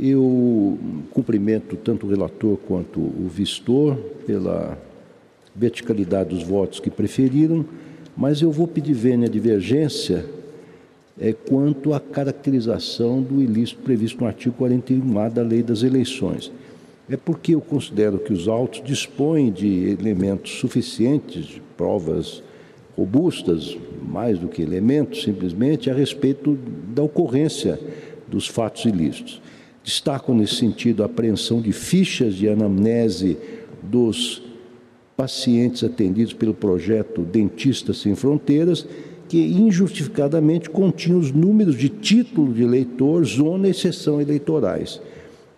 eu 0.00 0.78
cumprimento 1.10 1.76
tanto 1.76 2.06
o 2.06 2.10
relator 2.10 2.56
quanto 2.56 2.98
o 2.98 3.28
vistor 3.28 3.96
pela 4.26 4.78
verticalidade 5.54 6.30
dos 6.30 6.42
votos 6.42 6.80
que 6.80 6.90
preferiram, 6.90 7.64
mas 8.16 8.40
eu 8.40 8.50
vou 8.50 8.66
pedir 8.66 8.94
vênia 8.94 9.28
divergência 9.28 10.24
é, 11.20 11.34
quanto 11.34 11.92
à 11.92 12.00
caracterização 12.00 13.20
do 13.20 13.42
ilícito 13.42 13.82
previsto 13.82 14.20
no 14.22 14.26
artigo 14.26 14.54
41A 14.58 15.30
da 15.30 15.42
Lei 15.42 15.62
das 15.62 15.82
Eleições. 15.82 16.50
É 17.08 17.16
porque 17.16 17.54
eu 17.54 17.60
considero 17.60 18.18
que 18.18 18.32
os 18.32 18.48
autos 18.48 18.82
dispõem 18.82 19.52
de 19.52 19.90
elementos 19.90 20.52
suficientes, 20.52 21.44
de 21.44 21.62
provas 21.76 22.42
robustas, 22.96 23.76
mais 24.02 24.38
do 24.38 24.48
que 24.48 24.62
elementos, 24.62 25.22
simplesmente, 25.22 25.90
a 25.90 25.94
respeito 25.94 26.58
da 26.94 27.02
ocorrência 27.02 27.78
dos 28.28 28.46
fatos 28.46 28.84
ilícitos. 28.84 29.42
Destaco 29.90 30.32
nesse 30.32 30.54
sentido 30.54 31.02
a 31.02 31.06
apreensão 31.06 31.60
de 31.60 31.72
fichas 31.72 32.36
de 32.36 32.48
anamnese 32.48 33.36
dos 33.82 34.40
pacientes 35.16 35.82
atendidos 35.82 36.32
pelo 36.32 36.54
projeto 36.54 37.22
Dentistas 37.22 37.98
Sem 37.98 38.14
Fronteiras, 38.14 38.86
que 39.28 39.38
injustificadamente 39.38 40.70
continham 40.70 41.18
os 41.18 41.32
números 41.32 41.76
de 41.76 41.88
título 41.88 42.52
de 42.54 42.62
eleitor, 42.62 43.24
zona 43.24 43.68
e 43.68 43.74
sessão 43.74 44.20
eleitorais. 44.20 45.00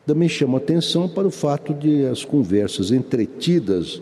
Também 0.07 0.31
chama 0.31 0.57
atenção 0.57 1.07
para 1.07 1.29
o 1.29 1.31
fato 1.31 1.75
de 1.75 2.07
as 2.07 2.25
conversas 2.25 2.91
entretidas 2.91 4.01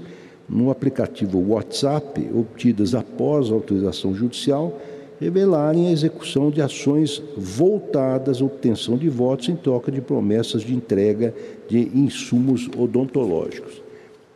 no 0.49 0.71
aplicativo 0.71 1.41
WhatsApp, 1.41 2.31
obtidas 2.33 2.95
após 2.95 3.51
a 3.51 3.55
autorização 3.55 4.15
judicial, 4.15 4.81
revelarem 5.21 5.89
a 5.89 5.93
execução 5.93 6.51
de 6.51 6.63
ações 6.63 7.23
voltadas 7.37 8.41
à 8.41 8.45
obtenção 8.45 8.97
de 8.97 9.09
votos 9.09 9.51
em 9.51 9.57
troca 9.57 9.93
de 9.93 10.01
promessas 10.01 10.63
de 10.63 10.75
entrega 10.75 11.35
de 11.69 11.91
insumos 11.95 12.69
odontológicos. 12.77 13.83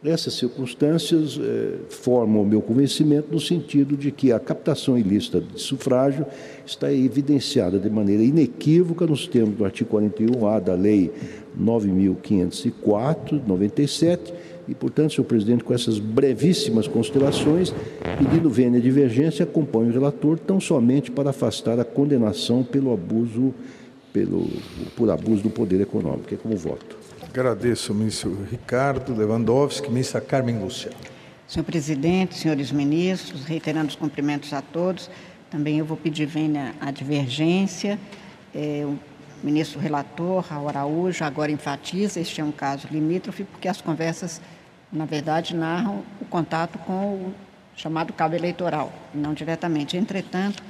Essas 0.05 0.35
circunstâncias 0.35 1.41
eh, 1.43 1.77
formam 1.89 2.43
o 2.43 2.47
meu 2.47 2.61
convencimento 2.61 3.29
no 3.33 3.41
sentido 3.41 3.97
de 3.97 4.11
que 4.11 4.33
a 4.33 4.39
captação 4.39 4.99
ilícita 4.99 5.41
de 5.41 5.59
sufrágio 5.59 6.27
está 6.67 6.93
evidenciada 6.93 7.79
de 7.79 7.89
maneira 7.89 8.23
inequívoca 8.23 9.07
nos 9.07 9.27
termos 9.27 9.57
do 9.57 9.65
artigo 9.65 9.99
41A 9.99 10.61
da 10.61 10.75
Lei 10.75 11.11
9.504, 11.59 13.41
97, 13.47 14.35
e, 14.67 14.75
portanto, 14.75 15.15
senhor 15.15 15.27
presidente, 15.27 15.63
com 15.63 15.75
essas 15.75 15.99
brevíssimas 15.99 16.89
considerações, 16.89 17.75
pedindo 18.19 18.49
vênia 18.49 18.81
divergência, 18.81 19.45
acompanho 19.45 19.89
o 19.89 19.93
relator 19.93 20.39
tão 20.39 20.61
somente 20.61 21.11
para 21.11 21.31
afastar 21.31 21.79
a 21.79 21.85
condenação 21.85 22.63
pelo 22.63 22.93
abuso, 22.93 23.55
pelo, 24.13 24.49
por 24.97 25.11
abuso 25.11 25.43
do 25.43 25.51
poder 25.51 25.81
econômico. 25.81 26.33
É 26.33 26.37
como 26.37 26.57
voto. 26.57 26.97
Agradeço 27.29 27.93
ao 27.93 27.99
ministro 27.99 28.39
Ricardo 28.51 29.15
Lewandowski, 29.15 29.89
ministra 29.89 30.21
Carmen 30.21 30.59
Lúcia. 30.59 30.93
Senhor 31.47 31.65
presidente, 31.65 32.37
senhores 32.37 32.73
ministros, 32.73 33.45
reiterando 33.45 33.89
os 33.89 33.97
cumprimentos 33.97 34.53
a 34.53 34.63
todos, 34.63 35.11
também 35.51 35.79
eu 35.79 35.85
vou 35.85 35.97
pedir 35.97 36.27
vênia 36.27 36.75
a 36.81 36.91
divergência. 36.91 37.99
É, 38.55 38.85
o 38.87 38.97
ministro 39.45 39.79
relator, 39.79 40.43
Raul 40.43 40.69
Araújo, 40.69 41.23
agora 41.23 41.53
enfatiza, 41.53 42.19
este 42.19 42.41
é 42.41 42.45
um 42.45 42.51
caso 42.51 42.89
limítrofe, 42.91 43.45
porque 43.45 43.69
as 43.69 43.81
conversas 43.81 44.41
na 44.95 45.05
verdade, 45.05 45.57
narram 45.57 46.05
o 46.21 46.25
contato 46.25 46.79
com 46.79 46.95
o 46.95 47.35
chamado 47.77 48.13
cabo 48.13 48.37
eleitoral, 48.37 48.93
não 49.13 49.35
diretamente. 49.35 49.97
Entretanto, 49.97 50.63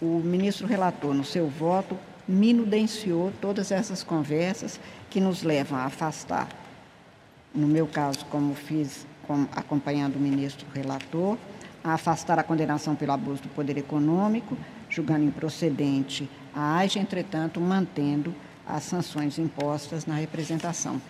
o 0.00 0.20
ministro 0.20 0.66
relator, 0.66 1.12
no 1.12 1.24
seu 1.24 1.48
voto, 1.48 1.98
minudenciou 2.26 3.32
todas 3.40 3.72
essas 3.72 4.02
conversas 4.04 4.78
que 5.10 5.20
nos 5.20 5.42
levam 5.42 5.78
a 5.78 5.84
afastar, 5.84 6.48
no 7.54 7.66
meu 7.66 7.86
caso, 7.86 8.24
como 8.26 8.54
fiz 8.54 9.06
com, 9.26 9.46
acompanhando 9.54 10.16
o 10.16 10.20
ministro 10.20 10.66
relator, 10.72 11.36
a 11.82 11.94
afastar 11.94 12.38
a 12.38 12.42
condenação 12.42 12.94
pelo 12.94 13.12
abuso 13.12 13.42
do 13.42 13.48
poder 13.48 13.76
econômico, 13.76 14.56
julgando 14.88 15.24
improcedente 15.24 16.30
a 16.54 16.76
AIGE, 16.76 16.98
entretanto, 16.98 17.60
mantendo 17.60 18.34
as 18.66 18.84
sanções 18.84 19.38
impostas 19.38 20.06
na 20.06 20.14
representação. 20.14 21.00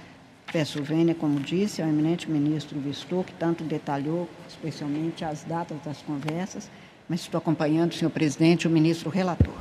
Peço 0.54 0.80
vênia, 0.80 1.16
como 1.16 1.40
disse, 1.40 1.82
ao 1.82 1.88
eminente 1.88 2.30
ministro 2.30 2.78
Vistor, 2.78 3.24
que 3.24 3.32
tanto 3.32 3.64
detalhou, 3.64 4.28
especialmente 4.48 5.24
as 5.24 5.42
datas 5.42 5.76
das 5.84 6.00
conversas, 6.00 6.70
mas 7.08 7.22
estou 7.22 7.38
acompanhando, 7.38 7.92
senhor 7.92 8.10
presidente, 8.12 8.68
o 8.68 8.70
ministro 8.70 9.10
relator. 9.10 9.52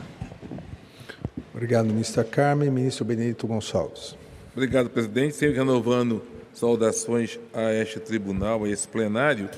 Obrigado, 1.51 1.87
ministra 1.87 2.23
Carmen. 2.23 2.69
Ministro 2.69 3.03
Benedito 3.03 3.47
Gonçalves. 3.47 4.15
Obrigado, 4.55 4.87
presidente. 4.87 5.35
Sempre 5.35 5.55
renovando 5.55 6.21
saudações 6.53 7.39
a 7.51 7.73
este 7.73 7.99
tribunal, 7.99 8.63
a 8.63 8.69
esse 8.69 8.87
plenário. 8.87 9.49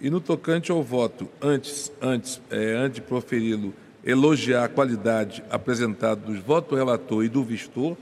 E 0.00 0.08
no 0.08 0.20
tocante 0.20 0.70
ao 0.70 0.84
voto, 0.84 1.28
antes, 1.42 1.90
antes, 2.00 2.40
é, 2.48 2.74
antes 2.74 2.94
de 2.94 3.02
proferi-lo, 3.02 3.74
elogiar 4.04 4.62
a 4.62 4.68
qualidade 4.68 5.42
apresentada 5.50 6.20
dos 6.20 6.38
votos 6.38 6.70
do 6.70 6.76
relator 6.76 7.24
e 7.24 7.28
do 7.28 7.42
vistor, 7.42 7.96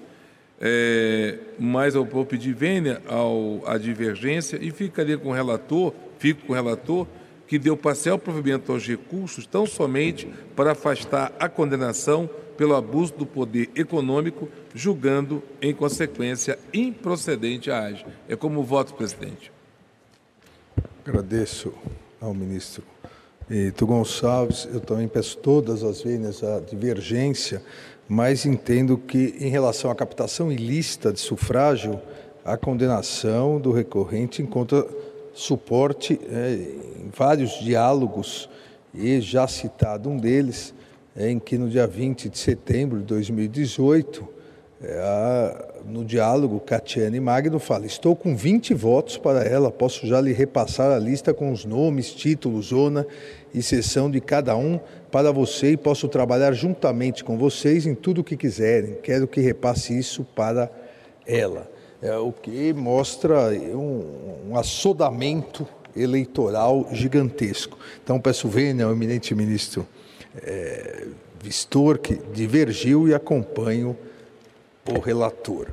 é, 0.60 1.38
mas 1.58 1.94
eu 1.94 2.04
vou 2.04 2.24
pedir 2.24 2.54
vênia 2.54 3.02
ao, 3.06 3.62
à 3.66 3.76
divergência 3.76 4.58
e 4.60 4.70
ficaria 4.70 5.18
com 5.18 5.30
o 5.30 5.32
relator, 5.32 5.92
fico 6.18 6.46
com 6.46 6.52
o 6.52 6.56
relator, 6.56 7.06
que 7.46 7.58
deu 7.58 7.76
parcial 7.76 8.18
provimento 8.18 8.72
aos 8.72 8.86
recursos 8.86 9.46
tão 9.46 9.66
somente 9.66 10.28
para 10.56 10.72
afastar 10.72 11.32
a 11.38 11.48
condenação 11.48 12.28
pelo 12.56 12.74
abuso 12.74 13.12
do 13.14 13.26
poder 13.26 13.70
econômico, 13.74 14.48
julgando, 14.74 15.42
em 15.60 15.74
consequência, 15.74 16.58
improcedente 16.72 17.70
a 17.70 17.84
AGE. 17.84 18.06
É 18.28 18.36
como 18.36 18.62
voto, 18.62 18.94
presidente. 18.94 19.52
Agradeço 21.04 21.74
ao 22.20 22.32
ministro 22.32 22.82
Benito 23.48 23.86
Gonçalves. 23.86 24.66
Eu 24.72 24.80
também 24.80 25.08
peço 25.08 25.36
todas 25.38 25.82
as 25.82 26.02
vênias 26.02 26.42
à 26.42 26.60
divergência 26.60 27.62
mas 28.08 28.44
entendo 28.44 28.98
que, 28.98 29.36
em 29.40 29.48
relação 29.48 29.90
à 29.90 29.94
captação 29.94 30.52
ilícita 30.52 31.12
de 31.12 31.20
sufrágio, 31.20 32.00
a 32.44 32.56
condenação 32.56 33.58
do 33.58 33.72
recorrente 33.72 34.42
encontra 34.42 34.86
suporte 35.32 36.20
é, 36.30 36.54
em 37.02 37.10
vários 37.16 37.58
diálogos, 37.60 38.48
e 38.94 39.20
já 39.20 39.48
citado 39.48 40.08
um 40.08 40.16
deles, 40.16 40.72
é, 41.16 41.30
em 41.30 41.38
que 41.38 41.58
no 41.58 41.68
dia 41.68 41.86
20 41.86 42.28
de 42.28 42.38
setembro 42.38 42.98
de 43.00 43.04
2018, 43.06 44.28
é, 44.82 44.98
a, 45.00 45.73
no 45.86 46.04
diálogo, 46.04 46.60
Catiane 46.60 47.20
Magno 47.20 47.58
fala: 47.58 47.86
Estou 47.86 48.16
com 48.16 48.36
20 48.36 48.74
votos 48.74 49.16
para 49.16 49.44
ela, 49.44 49.70
posso 49.70 50.06
já 50.06 50.20
lhe 50.20 50.32
repassar 50.32 50.90
a 50.90 50.98
lista 50.98 51.34
com 51.34 51.52
os 51.52 51.64
nomes, 51.64 52.12
títulos, 52.12 52.66
zona 52.66 53.06
e 53.52 53.62
sessão 53.62 54.10
de 54.10 54.20
cada 54.20 54.56
um 54.56 54.80
para 55.10 55.30
você 55.30 55.72
e 55.72 55.76
posso 55.76 56.08
trabalhar 56.08 56.52
juntamente 56.52 57.22
com 57.22 57.36
vocês 57.36 57.86
em 57.86 57.94
tudo 57.94 58.20
o 58.20 58.24
que 58.24 58.36
quiserem. 58.36 58.96
Quero 59.02 59.28
que 59.28 59.40
repasse 59.40 59.96
isso 59.96 60.24
para 60.34 60.70
ela. 61.26 61.70
É, 62.02 62.16
o 62.16 62.32
que 62.32 62.72
mostra 62.72 63.50
um, 63.50 64.50
um 64.50 64.56
assodamento 64.56 65.66
eleitoral 65.96 66.88
gigantesco. 66.92 67.78
Então, 68.02 68.20
peço 68.20 68.48
vênia 68.48 68.84
ao 68.84 68.92
eminente 68.92 69.34
ministro 69.34 69.86
é, 70.42 71.06
Vistor, 71.42 71.98
que 71.98 72.18
divergiu 72.32 73.06
e 73.06 73.14
acompanho 73.14 73.96
o 74.92 75.00
relator. 75.00 75.68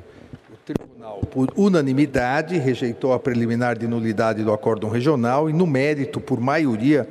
O 0.52 0.56
tribunal, 0.64 1.20
por 1.30 1.52
unanimidade, 1.56 2.56
rejeitou 2.58 3.12
a 3.12 3.18
preliminar 3.18 3.76
de 3.76 3.86
nulidade 3.86 4.42
do 4.42 4.52
acórdão 4.52 4.88
regional 4.88 5.50
e, 5.50 5.52
no 5.52 5.66
mérito, 5.66 6.20
por 6.20 6.40
maioria, 6.40 7.08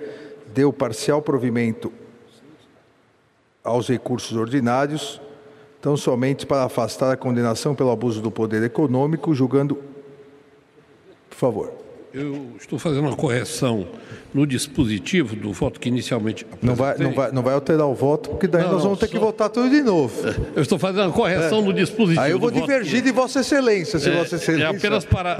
deu 0.54 0.72
parcial 0.72 1.22
provimento 1.22 1.92
aos 3.64 3.88
recursos 3.88 4.36
ordinários, 4.36 5.22
tão 5.82 5.96
somente 5.96 6.46
para 6.46 6.64
afastar 6.64 7.12
a 7.12 7.18
condenação 7.18 7.76
pelo 7.76 7.92
abuso 7.92 8.22
do 8.22 8.32
poder 8.32 8.64
econômico, 8.64 9.34
julgando. 9.34 9.76
Por 11.30 11.38
favor. 11.38 11.91
Eu 12.14 12.56
estou 12.60 12.78
fazendo 12.78 13.08
uma 13.08 13.16
correção 13.16 13.88
no 14.34 14.46
dispositivo 14.46 15.34
do 15.34 15.54
voto 15.54 15.80
que 15.80 15.88
inicialmente 15.88 16.46
não 16.62 16.76
vai, 16.76 16.98
não 16.98 17.14
vai, 17.14 17.32
não 17.32 17.42
vai 17.42 17.54
alterar 17.54 17.88
o 17.88 17.94
voto, 17.94 18.32
porque 18.32 18.48
daí 18.48 18.64
não, 18.64 18.74
nós 18.74 18.84
vamos 18.84 19.00
ter 19.00 19.08
só... 19.08 19.14
que 19.14 19.20
votar 19.20 19.50
tudo 19.50 19.70
de 19.70 19.82
novo. 19.82 20.14
Eu 20.54 20.62
estou 20.62 20.78
fazendo 20.78 21.06
uma 21.06 21.14
correção 21.14 21.60
é. 21.60 21.62
no 21.62 21.74
dispositivo. 21.74 22.22
Aí 22.22 22.32
eu 22.32 22.40
vou 22.40 22.52
divergir 22.52 23.02
que... 23.02 23.08
de 23.08 23.12
Vossa 23.14 23.40
Excelência, 23.40 23.98
se 23.98 24.10
é, 24.10 24.18
Vossa 24.18 24.36
Excelência. 24.36 24.66
É 24.66 24.70
apenas 24.76 25.06
para, 25.06 25.36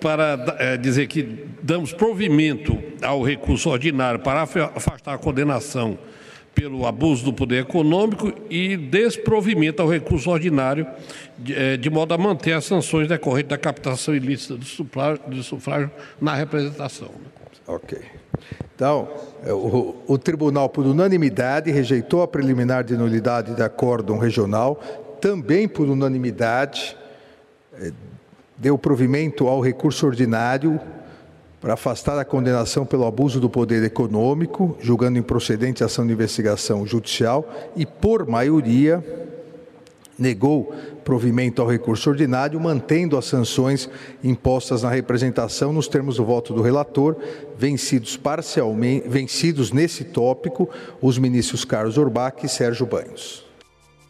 para 0.00 0.56
é, 0.58 0.76
dizer 0.76 1.06
que 1.06 1.44
damos 1.62 1.92
provimento 1.92 2.76
ao 3.02 3.22
recurso 3.22 3.70
ordinário 3.70 4.18
para 4.18 4.42
afastar 4.42 5.14
a 5.14 5.18
condenação 5.18 5.96
pelo 6.60 6.86
abuso 6.86 7.24
do 7.24 7.32
poder 7.32 7.62
econômico 7.62 8.30
e 8.50 8.76
desprovimento 8.76 9.80
ao 9.80 9.88
recurso 9.88 10.28
ordinário, 10.28 10.86
de, 11.38 11.54
eh, 11.54 11.76
de 11.78 11.88
modo 11.88 12.12
a 12.12 12.18
manter 12.18 12.52
as 12.52 12.66
sanções 12.66 13.08
decorrentes 13.08 13.48
da 13.48 13.56
captação 13.56 14.14
ilícita 14.14 14.56
do 14.56 14.64
sufrágio, 14.66 15.22
do 15.26 15.42
sufrágio 15.42 15.90
na 16.20 16.34
representação. 16.34 17.08
Ok. 17.66 17.98
Então, 18.74 19.08
é, 19.42 19.54
o, 19.54 19.96
o, 20.06 20.18
Tribunal, 20.18 20.68
por 20.68 20.84
unanimidade, 20.84 21.70
rejeitou 21.70 22.20
a 22.20 22.28
preliminar 22.28 22.84
de 22.84 22.94
nulidade 22.94 23.54
de 23.54 23.62
acórdão 23.62 24.18
regional, 24.18 24.82
também 25.18 25.66
por 25.66 25.88
unanimidade, 25.88 26.94
eh, 27.80 27.90
deu 28.58 28.76
provimento 28.76 29.48
ao 29.48 29.62
recurso 29.62 30.06
ordinário 30.06 30.78
para 31.60 31.74
afastar 31.74 32.18
a 32.18 32.24
condenação 32.24 32.86
pelo 32.86 33.06
abuso 33.06 33.38
do 33.38 33.50
poder 33.50 33.82
econômico, 33.84 34.76
julgando 34.80 35.18
improcedente 35.18 35.82
a 35.82 35.86
ação 35.86 36.06
de 36.06 36.12
investigação 36.12 36.86
judicial 36.86 37.46
e, 37.76 37.84
por 37.84 38.26
maioria, 38.26 39.04
negou 40.18 40.74
provimento 41.04 41.60
ao 41.60 41.68
recurso 41.68 42.10
ordinário, 42.10 42.58
mantendo 42.60 43.16
as 43.16 43.26
sanções 43.26 43.88
impostas 44.22 44.82
na 44.82 44.90
representação 44.90 45.72
nos 45.72 45.88
termos 45.88 46.16
do 46.16 46.24
voto 46.24 46.54
do 46.54 46.62
relator, 46.62 47.16
vencidos 47.58 48.16
parcialmente, 48.16 49.08
vencidos 49.08 49.72
nesse 49.72 50.04
tópico 50.04 50.68
os 51.00 51.18
ministros 51.18 51.64
Carlos 51.64 51.98
Orbach 51.98 52.44
e 52.44 52.48
Sérgio 52.48 52.86
Banhos. 52.86 53.44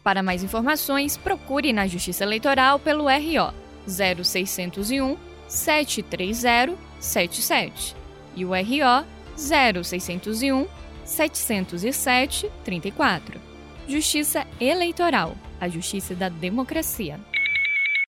Para 0.03 0.23
mais 0.23 0.43
informações, 0.43 1.17
procure 1.17 1.71
na 1.71 1.85
Justiça 1.85 2.23
Eleitoral 2.23 2.79
pelo 2.79 3.05
RO 3.05 3.53
0601 3.87 5.17
730 5.47 6.90
77 7.01 7.95
e 8.35 8.45
o 8.45 8.51
RO 8.51 9.05
0601 9.35 10.67
707 11.03 12.49
34. 12.63 13.41
Justiça 13.87 14.47
Eleitoral, 14.59 15.35
a 15.59 15.67
justiça 15.67 16.15
da 16.15 16.29
democracia. 16.29 17.19